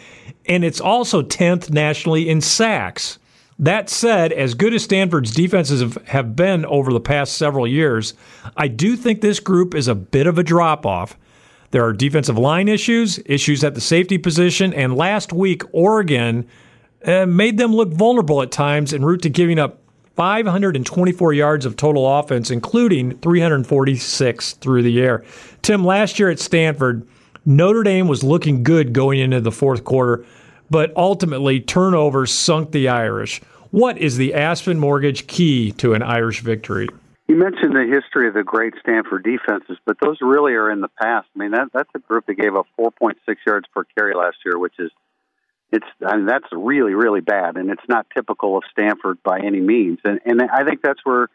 and 0.44 0.66
it's 0.66 0.82
also 0.82 1.22
10th 1.22 1.70
nationally 1.70 2.28
in 2.28 2.42
sacks. 2.42 3.18
That 3.58 3.88
said, 3.88 4.34
as 4.34 4.52
good 4.52 4.74
as 4.74 4.84
Stanford's 4.84 5.32
defenses 5.32 5.96
have 6.08 6.36
been 6.36 6.66
over 6.66 6.92
the 6.92 7.00
past 7.00 7.38
several 7.38 7.66
years, 7.66 8.12
I 8.54 8.68
do 8.68 8.96
think 8.96 9.22
this 9.22 9.40
group 9.40 9.74
is 9.74 9.88
a 9.88 9.94
bit 9.94 10.26
of 10.26 10.36
a 10.36 10.42
drop 10.42 10.84
off. 10.84 11.16
There 11.72 11.84
are 11.84 11.94
defensive 11.94 12.38
line 12.38 12.68
issues, 12.68 13.18
issues 13.24 13.64
at 13.64 13.74
the 13.74 13.80
safety 13.80 14.18
position, 14.18 14.74
and 14.74 14.94
last 14.94 15.32
week, 15.32 15.62
Oregon 15.72 16.46
uh, 17.04 17.24
made 17.24 17.56
them 17.56 17.74
look 17.74 17.88
vulnerable 17.88 18.42
at 18.42 18.52
times 18.52 18.92
en 18.92 19.02
route 19.02 19.22
to 19.22 19.30
giving 19.30 19.58
up 19.58 19.80
524 20.14 21.32
yards 21.32 21.64
of 21.64 21.76
total 21.76 22.18
offense, 22.18 22.50
including 22.50 23.18
346 23.18 24.52
through 24.54 24.82
the 24.82 25.00
air. 25.00 25.24
Tim, 25.62 25.82
last 25.82 26.18
year 26.18 26.28
at 26.28 26.38
Stanford, 26.38 27.06
Notre 27.46 27.82
Dame 27.82 28.06
was 28.06 28.22
looking 28.22 28.62
good 28.62 28.92
going 28.92 29.18
into 29.18 29.40
the 29.40 29.50
fourth 29.50 29.82
quarter, 29.82 30.26
but 30.70 30.94
ultimately 30.94 31.58
turnovers 31.58 32.30
sunk 32.30 32.72
the 32.72 32.88
Irish. 32.88 33.40
What 33.70 33.96
is 33.96 34.18
the 34.18 34.34
Aspen 34.34 34.78
Mortgage 34.78 35.26
key 35.26 35.72
to 35.72 35.94
an 35.94 36.02
Irish 36.02 36.40
victory? 36.42 36.88
You 37.32 37.38
mentioned 37.38 37.74
the 37.74 37.88
history 37.90 38.28
of 38.28 38.34
the 38.34 38.42
great 38.42 38.74
Stanford 38.80 39.24
defenses, 39.24 39.78
but 39.86 39.96
those 40.02 40.18
really 40.20 40.52
are 40.52 40.70
in 40.70 40.82
the 40.82 40.90
past. 41.00 41.28
I 41.34 41.38
mean, 41.38 41.52
that 41.52 41.68
that's 41.72 41.88
a 41.94 41.98
group 41.98 42.26
that 42.26 42.34
gave 42.34 42.54
up 42.54 42.66
4.6 42.78 43.14
yards 43.46 43.66
per 43.74 43.84
carry 43.96 44.14
last 44.14 44.36
year, 44.44 44.58
which 44.58 44.74
is 44.78 44.90
it's 45.72 45.86
I 46.06 46.16
mean 46.16 46.26
that's 46.26 46.44
really 46.52 46.92
really 46.92 47.22
bad, 47.22 47.56
and 47.56 47.70
it's 47.70 47.88
not 47.88 48.06
typical 48.14 48.58
of 48.58 48.64
Stanford 48.70 49.22
by 49.22 49.40
any 49.40 49.60
means. 49.60 49.98
And 50.04 50.20
and 50.26 50.42
I 50.42 50.62
think 50.64 50.82
that's 50.82 51.00
where 51.04 51.28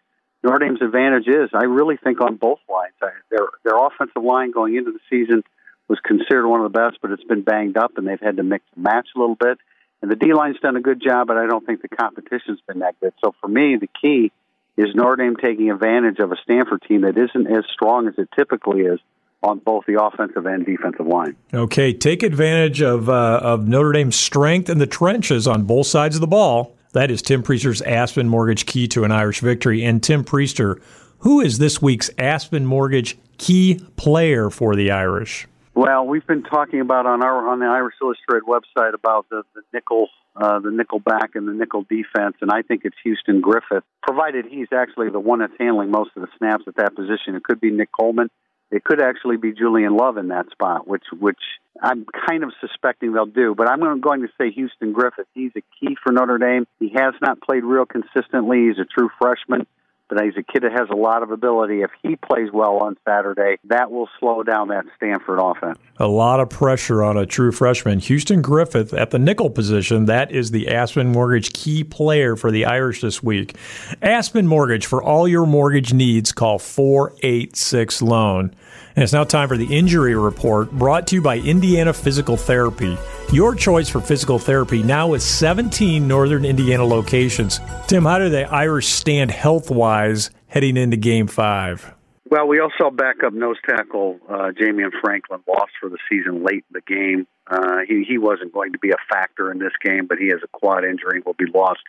Notre 0.44 0.68
Dame's 0.68 0.84
advantage 0.84 1.28
is, 1.28 1.50
I 1.52 1.64
really 1.64 1.98
think, 1.98 2.22
on 2.22 2.36
both 2.36 2.60
lines. 2.70 2.94
Their 3.32 3.48
their 3.66 3.84
offensive 3.84 4.24
line 4.24 4.52
going 4.52 4.76
into 4.76 4.92
the 4.92 5.00
season 5.10 5.42
was 5.88 5.98
considered 6.06 6.48
one 6.48 6.64
of 6.64 6.72
the 6.72 6.78
best, 6.78 7.00
but 7.02 7.10
it's 7.10 7.24
been 7.24 7.42
banged 7.42 7.76
up, 7.76 7.98
and 7.98 8.08
they've 8.08 8.22
had 8.22 8.38
to 8.38 8.44
mix 8.44 8.64
and 8.76 8.84
match 8.84 9.08
a 9.16 9.20
little 9.20 9.34
bit. 9.34 9.58
And 10.04 10.12
the 10.12 10.16
D 10.16 10.32
line's 10.36 10.60
done 10.60 10.76
a 10.76 10.82
good 10.82 11.02
job, 11.02 11.26
but 11.26 11.38
I 11.38 11.48
don't 11.48 11.66
think 11.66 11.82
the 11.82 11.90
competition's 11.90 12.60
been 12.68 12.80
that 12.80 13.00
good. 13.00 13.14
So 13.26 13.34
for 13.42 13.48
me, 13.48 13.78
the 13.82 13.90
key 14.00 14.32
is 14.78 14.94
Notre 14.94 15.16
Dame 15.16 15.36
taking 15.36 15.72
advantage 15.72 16.20
of 16.20 16.32
a 16.32 16.36
Stanford 16.44 16.84
team 16.88 17.02
that 17.02 17.18
isn't 17.18 17.48
as 17.48 17.66
strong 17.74 18.08
as 18.08 18.14
it 18.18 18.30
typically 18.36 18.82
is 18.82 19.00
on 19.44 19.60
both 19.60 19.86
the 19.86 20.02
offensive 20.02 20.46
and 20.46 20.66
defensive 20.66 21.06
line. 21.06 21.36
Okay, 21.54 21.94
take 21.94 22.24
advantage 22.24 22.82
of 22.82 23.10
uh, 23.10 23.40
of 23.42 23.68
Notre 23.68 23.92
Dame's 23.92 24.16
strength 24.16 24.70
in 24.70 24.78
the 24.78 24.88
trenches 24.88 25.48
on 25.48 25.64
both 25.64 25.88
sides 25.88 26.16
of 26.16 26.22
the 26.22 26.28
ball. 26.28 26.76
That 26.94 27.12
is 27.12 27.22
Tim 27.22 27.44
Prister's 27.44 27.82
Aspen 27.82 28.30
Mortgage 28.30 28.66
key 28.66 28.88
to 28.90 29.04
an 29.04 29.12
Irish 29.12 29.42
victory. 29.42 29.84
And 29.84 30.02
Tim 30.02 30.24
Prister, 30.24 30.82
who 31.20 31.42
is 31.42 31.58
this 31.58 31.82
week's 31.82 32.10
Aspen 32.18 32.66
Mortgage 32.66 33.18
key 33.38 33.82
player 33.96 34.50
for 34.50 34.76
the 34.76 34.92
Irish? 34.92 35.48
Well, 35.76 36.08
we've 36.08 36.26
been 36.26 36.44
talking 36.44 36.82
about 36.82 37.06
on 37.06 37.24
our 37.24 37.48
on 37.48 37.60
the 37.60 37.68
Irish 37.68 37.96
Illustrated 38.02 38.46
website 38.48 38.96
about 38.96 39.28
the, 39.30 39.44
the 39.54 39.62
nickel 39.74 40.10
uh, 40.40 40.60
the 40.60 40.72
nickel 40.72 41.00
back 41.00 41.32
and 41.36 41.48
the 41.48 41.54
nickel 41.54 41.84
defense, 41.84 42.36
and 42.42 42.52
I 42.52 42.62
think 42.62 42.82
it's 42.86 42.96
Houston 43.04 43.42
Griffith, 43.42 43.84
provided 44.02 44.46
he's 44.46 44.68
actually 44.72 45.10
the 45.10 45.20
one 45.20 45.40
that's 45.40 45.54
handling 45.60 45.92
most 45.92 46.12
of 46.16 46.22
the 46.22 46.28
snaps 46.38 46.66
at 46.68 46.76
that 46.76 46.96
position. 46.96 47.36
It 47.36 47.44
could 47.44 47.60
be 47.60 47.72
Nick 47.72 47.90
Coleman. 47.92 48.30
It 48.70 48.84
could 48.84 49.02
actually 49.02 49.38
be 49.38 49.54
Julian 49.54 49.96
Love 49.96 50.18
in 50.18 50.28
that 50.28 50.50
spot, 50.52 50.88
which 50.88 51.06
which 51.18 51.40
I'm 51.82 52.06
kind 52.28 52.44
of 52.44 52.52
suspecting 52.60 53.14
they'll 53.14 53.26
do. 53.26 53.56
But 53.56 53.70
I'm 53.70 54.02
going 54.02 54.22
to 54.22 54.28
say 54.38 54.52
Houston 54.52 54.92
Griffith. 54.92 55.28
He's 55.34 55.52
a 55.56 55.62
key 55.80 55.96
for 56.04 56.12
Notre 56.12 56.38
Dame. 56.38 56.68
He 56.80 56.90
has 56.90 57.14
not 57.22 57.42
played 57.42 57.64
real 57.64 57.86
consistently. 57.86 58.68
He's 58.68 58.80
a 58.80 58.86
true 58.86 59.10
freshman 59.20 59.66
but 60.10 60.24
he's 60.24 60.38
a 60.38 60.44
kid 60.44 60.64
that 60.64 60.72
has 60.72 60.90
a 60.90 60.96
lot 60.96 61.24
of 61.24 61.32
ability. 61.32 61.82
If 61.82 61.92
he 62.02 62.16
plays 62.16 62.50
well 62.52 62.78
on 62.78 62.98
Saturday, 63.06 63.58
that 63.66 63.92
will 63.92 64.10
slow 64.20 64.44
down 64.44 64.70
that 64.70 64.86
Stanford 64.96 65.40
offense. 65.42 65.78
A 65.98 66.08
lot 66.08 66.40
of 66.40 66.50
pressure 66.50 67.04
on 67.04 67.18
a 67.18 67.26
true 67.26 67.52
freshman. 67.52 68.00
Houston 68.00 68.42
Griffith 68.42 68.94
at 68.94 69.12
the 69.12 69.20
nickel 69.20 69.50
position. 69.50 70.06
That 70.06 70.32
is 70.32 70.52
the 70.52 70.70
Aspen 70.70 71.12
Mortgage 71.12 71.54
key 71.54 71.84
player 71.84 72.36
for 72.36 72.52
the 72.52 72.66
Irish 72.66 73.02
this 73.02 73.22
week. 73.22 73.56
Aspen 74.02 74.48
Mortgage, 74.48 74.86
for 74.86 75.02
all 75.02 75.28
your 75.28 75.46
mortgage 75.46 75.94
needs, 75.94 76.32
call 76.32 76.60
486 76.60 78.02
Loan. 78.02 78.54
And 78.98 79.04
it's 79.04 79.14
now 79.14 79.26
time 79.26 79.48
for 79.48 79.58
the 79.58 79.78
injury 79.78 80.16
report 80.16 80.72
brought 80.72 81.06
to 81.08 81.16
you 81.18 81.22
by 81.22 81.38
Indiana 81.38 81.94
Physical 81.94 82.36
Therapy. 82.36 82.98
Your 83.32 83.54
choice 83.54 83.88
for 83.88 84.02
physical 84.02 84.40
therapy 84.40 84.82
now 84.82 85.10
with 85.10 85.22
17 85.22 86.08
northern 86.08 86.44
Indiana 86.44 86.84
locations. 86.84 87.60
Tim, 87.86 88.06
how 88.06 88.18
do 88.18 88.30
the 88.30 88.52
Irish 88.52 88.88
stand 88.88 89.30
health 89.30 89.70
wise 89.70 90.32
heading 90.48 90.78
into 90.78 90.98
game 90.98 91.28
five? 91.28 91.94
Well, 92.32 92.48
we 92.48 92.60
also 92.60 92.90
backup 92.90 93.34
nose 93.34 93.58
tackle 93.70 94.18
uh, 94.28 94.50
Jamion 94.60 94.90
Franklin 95.00 95.42
lost 95.48 95.74
for 95.80 95.90
the 95.90 96.00
season 96.10 96.44
late 96.44 96.66
in 96.68 96.74
the 96.74 96.82
game. 96.82 97.28
Uh, 97.46 97.82
he 97.88 98.04
he 98.04 98.18
wasn't 98.18 98.52
going 98.52 98.72
to 98.72 98.80
be 98.80 98.90
a 98.90 99.14
factor 99.14 99.52
in 99.52 99.60
this 99.60 99.74
game, 99.86 100.08
but 100.08 100.18
he 100.18 100.30
has 100.30 100.40
a 100.44 100.48
quad 100.48 100.84
injury 100.84 101.18
and 101.18 101.24
will 101.24 101.36
be 101.36 101.46
lost 101.54 101.82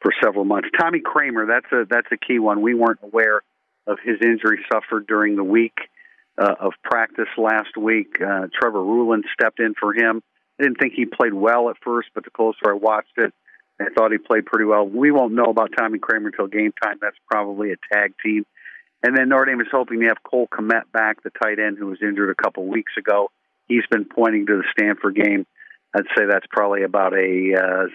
for 0.00 0.12
several 0.22 0.44
months. 0.44 0.68
Tommy 0.80 1.00
Kraemer, 1.00 1.48
that's 1.48 1.72
a 1.72 1.84
that's 1.90 2.12
a 2.12 2.16
key 2.16 2.38
one. 2.38 2.62
We 2.62 2.74
weren't 2.74 3.00
aware 3.02 3.42
of 3.88 3.98
his 4.04 4.18
injury 4.22 4.64
suffered 4.72 5.08
during 5.08 5.34
the 5.34 5.42
week 5.42 5.74
uh, 6.38 6.54
of 6.60 6.72
practice 6.82 7.28
last 7.36 7.76
week. 7.76 8.20
Uh, 8.20 8.48
Trevor 8.58 8.80
Ruhland 8.80 9.22
stepped 9.32 9.60
in 9.60 9.74
for 9.78 9.94
him. 9.94 10.22
I 10.58 10.64
didn't 10.64 10.78
think 10.78 10.94
he 10.94 11.06
played 11.06 11.34
well 11.34 11.70
at 11.70 11.76
first, 11.84 12.08
but 12.14 12.24
the 12.24 12.30
closer 12.30 12.70
I 12.70 12.74
watched 12.74 13.16
it, 13.16 13.32
I 13.80 13.86
thought 13.96 14.12
he 14.12 14.18
played 14.18 14.46
pretty 14.46 14.64
well. 14.64 14.86
We 14.86 15.10
won't 15.10 15.34
know 15.34 15.46
about 15.46 15.70
Tommy 15.76 15.98
Kraemer 15.98 16.26
until 16.26 16.46
game 16.46 16.72
time. 16.82 16.98
That's 17.00 17.16
probably 17.28 17.72
a 17.72 17.76
tag 17.92 18.14
team. 18.24 18.44
And 19.02 19.16
then 19.16 19.28
Notre 19.28 19.46
Dame 19.46 19.60
is 19.60 19.66
hoping 19.70 20.00
to 20.00 20.06
have 20.06 20.22
Cole 20.22 20.48
Kmet 20.48 20.90
back, 20.92 21.22
the 21.22 21.30
tight 21.42 21.58
end 21.58 21.76
who 21.78 21.86
was 21.86 21.98
injured 22.00 22.30
a 22.30 22.42
couple 22.42 22.66
weeks 22.66 22.92
ago. 22.96 23.30
He's 23.66 23.84
been 23.90 24.04
pointing 24.04 24.46
to 24.46 24.56
the 24.56 24.64
Stanford 24.72 25.16
game. 25.16 25.46
I'd 25.96 26.06
say 26.16 26.24
that's 26.28 26.46
probably 26.50 26.82
about 26.82 27.12
a 27.12 27.54
uh, 27.54 27.86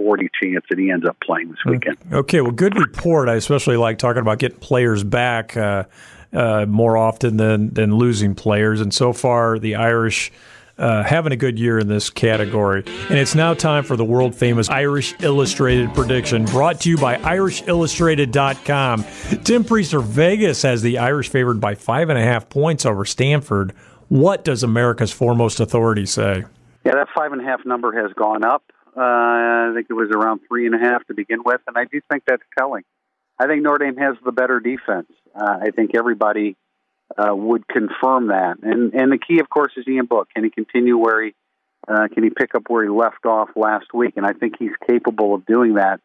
60-40 0.00 0.28
chance 0.42 0.64
that 0.70 0.78
he 0.78 0.90
ends 0.90 1.06
up 1.06 1.18
playing 1.22 1.50
this 1.50 1.58
weekend. 1.64 1.96
Okay, 2.12 2.40
well, 2.40 2.50
good 2.50 2.76
report. 2.76 3.28
I 3.28 3.34
especially 3.34 3.76
like 3.76 3.98
talking 3.98 4.22
about 4.22 4.38
getting 4.38 4.58
players 4.58 5.04
back. 5.04 5.56
Uh, 5.56 5.84
uh, 6.32 6.66
more 6.66 6.96
often 6.96 7.36
than 7.36 7.72
than 7.74 7.94
losing 7.94 8.34
players. 8.34 8.80
And 8.80 8.92
so 8.92 9.12
far, 9.12 9.58
the 9.58 9.74
Irish. 9.76 10.32
Uh, 10.76 11.02
having 11.02 11.32
a 11.32 11.36
good 11.36 11.58
year 11.58 11.76
in 11.80 11.88
this 11.88 12.08
category. 12.08 12.84
And 12.86 13.18
it's 13.18 13.34
now 13.34 13.52
time 13.52 13.82
for 13.82 13.96
the 13.96 14.04
world 14.04 14.36
famous 14.36 14.68
Irish 14.68 15.12
Illustrated 15.20 15.92
prediction 15.92 16.44
brought 16.44 16.82
to 16.82 16.90
you 16.90 16.96
by 16.96 17.16
IrishIllustrated.com. 17.16 19.02
Tim 19.42 19.64
Prister, 19.64 20.00
Vegas 20.00 20.62
has 20.62 20.80
the 20.80 20.98
Irish 20.98 21.30
favored 21.30 21.60
by 21.60 21.74
five 21.74 22.10
and 22.10 22.16
a 22.16 22.22
half 22.22 22.48
points 22.48 22.86
over 22.86 23.04
Stanford. 23.04 23.72
What 24.06 24.44
does 24.44 24.62
America's 24.62 25.10
foremost 25.10 25.58
authority 25.58 26.06
say? 26.06 26.44
Yeah, 26.84 26.92
that 26.94 27.08
five 27.12 27.32
and 27.32 27.40
a 27.40 27.44
half 27.44 27.66
number 27.66 28.00
has 28.00 28.12
gone 28.12 28.44
up. 28.44 28.62
Uh, 28.96 29.00
I 29.00 29.72
think 29.74 29.88
it 29.90 29.94
was 29.94 30.10
around 30.10 30.40
three 30.48 30.66
and 30.66 30.74
a 30.74 30.78
half 30.78 31.06
to 31.08 31.14
begin 31.14 31.40
with, 31.44 31.60
and 31.66 31.76
I 31.76 31.84
do 31.84 32.00
think 32.10 32.22
that's 32.26 32.42
telling. 32.58 32.84
I 33.38 33.46
think 33.46 33.62
Notre 33.62 33.84
Dame 33.84 33.96
has 33.96 34.16
the 34.24 34.32
better 34.32 34.58
defense. 34.58 35.06
Uh, 35.38 35.58
I 35.62 35.70
think 35.70 35.92
everybody 35.94 36.56
uh, 37.16 37.34
would 37.34 37.66
confirm 37.68 38.28
that. 38.28 38.56
And 38.62 38.92
and 38.94 39.12
the 39.12 39.18
key, 39.18 39.40
of 39.40 39.48
course, 39.48 39.72
is 39.76 39.86
Ian 39.86 40.06
Book. 40.06 40.28
Can 40.34 40.44
he 40.44 40.50
continue 40.50 40.96
where 40.96 41.24
he 41.24 41.34
uh, 41.86 42.08
can 42.12 42.24
he 42.24 42.30
pick 42.30 42.54
up 42.54 42.64
where 42.68 42.82
he 42.82 42.90
left 42.90 43.24
off 43.24 43.50
last 43.56 43.94
week? 43.94 44.14
And 44.16 44.26
I 44.26 44.32
think 44.32 44.54
he's 44.58 44.72
capable 44.86 45.34
of 45.34 45.46
doing 45.46 45.74
that 45.74 46.00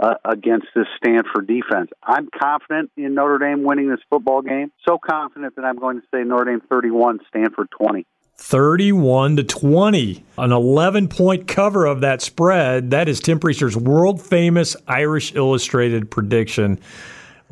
uh, 0.00 0.14
against 0.24 0.66
this 0.74 0.86
Stanford 0.96 1.46
defense. 1.46 1.90
I'm 2.02 2.28
confident 2.36 2.90
in 2.96 3.14
Notre 3.14 3.38
Dame 3.38 3.62
winning 3.62 3.88
this 3.88 4.00
football 4.10 4.42
game. 4.42 4.72
So 4.86 4.98
confident 4.98 5.54
that 5.56 5.64
I'm 5.64 5.78
going 5.78 6.00
to 6.00 6.06
say 6.12 6.24
Notre 6.24 6.50
Dame 6.50 6.62
31, 6.68 7.20
Stanford 7.28 7.68
20. 7.70 8.06
31 8.36 9.36
to 9.36 9.44
20. 9.44 10.24
An 10.38 10.50
11 10.50 11.08
point 11.08 11.46
cover 11.46 11.86
of 11.86 12.00
that 12.00 12.20
spread. 12.20 12.90
That 12.90 13.08
is 13.08 13.20
Tim 13.20 13.38
Prister's 13.38 13.76
world 13.76 14.20
famous 14.20 14.74
Irish 14.88 15.34
Illustrated 15.34 16.10
prediction. 16.10 16.80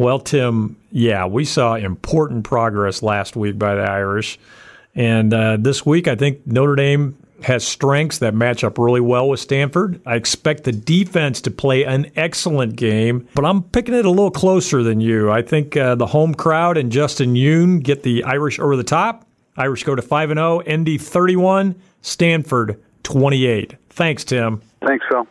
Well, 0.01 0.19
Tim, 0.19 0.77
yeah, 0.91 1.27
we 1.27 1.45
saw 1.45 1.75
important 1.75 2.45
progress 2.45 3.03
last 3.03 3.37
week 3.37 3.59
by 3.59 3.75
the 3.75 3.83
Irish. 3.83 4.39
And 4.95 5.35
uh, 5.35 5.59
this 5.61 5.85
week, 5.85 6.09
I 6.09 6.17
think 6.17 6.47
Notre 6.47 6.75
Dame 6.75 7.19
has 7.43 7.69
strengths 7.69 8.17
that 8.21 8.33
match 8.33 8.65
up 8.65 8.79
really 8.79 9.03
well 9.03 9.29
with 9.29 9.41
Stanford. 9.41 10.01
I 10.07 10.15
expect 10.15 10.65
the 10.65 10.73
defense 10.73 11.43
to 11.43 11.51
play 11.51 11.85
an 11.85 12.11
excellent 12.17 12.77
game, 12.77 13.29
but 13.35 13.45
I'm 13.45 13.63
picking 13.63 13.93
it 13.93 14.07
a 14.07 14.11
little 14.11 14.31
closer 14.31 14.83
than 14.83 15.03
you. 15.03 15.31
I 15.31 15.43
think 15.43 15.77
uh, 15.77 15.97
the 15.97 16.07
home 16.07 16.35
crowd 16.35 16.79
and 16.79 16.91
Justin 16.91 17.35
Yoon 17.35 17.83
get 17.83 18.03
the 18.03 18.25
Irish 18.25 18.59
over 18.59 18.77
the 18.77 18.83
top. 18.83 19.27
Irish 19.59 19.85
go 19.85 19.95
to 19.95 20.01
5 20.01 20.31
and 20.31 20.39
0, 20.39 20.63
ND 20.79 20.99
31, 20.99 21.75
Stanford 22.01 22.83
28. 23.03 23.75
Thanks, 23.91 24.25
Tim. 24.25 24.63
Thanks, 24.81 25.05
Phil. 25.11 25.27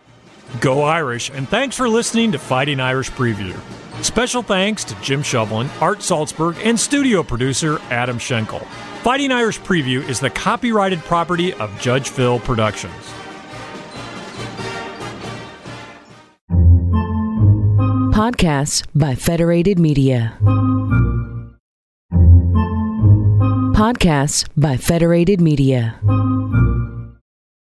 Go 0.59 0.81
Irish, 0.81 1.29
and 1.29 1.47
thanks 1.47 1.75
for 1.75 1.87
listening 1.87 2.31
to 2.31 2.39
Fighting 2.39 2.79
Irish 2.79 3.11
Preview. 3.11 3.57
Special 4.03 4.41
thanks 4.41 4.83
to 4.85 4.95
Jim 5.01 5.21
Shovelin, 5.21 5.69
Art 5.81 5.99
Salzberg, 5.99 6.57
and 6.65 6.79
studio 6.79 7.21
producer 7.21 7.79
Adam 7.89 8.17
Schenkel. 8.17 8.59
Fighting 9.03 9.31
Irish 9.31 9.59
Preview 9.59 10.07
is 10.07 10.19
the 10.19 10.29
copyrighted 10.29 10.99
property 10.99 11.53
of 11.53 11.79
Judge 11.79 12.09
Phil 12.09 12.39
Productions. 12.39 12.93
Podcasts 18.13 18.85
by 18.93 19.15
Federated 19.15 19.79
Media. 19.79 20.37
Podcasts 23.73 24.47
by 24.57 24.75
Federated 24.75 25.39
Media. 25.39 25.95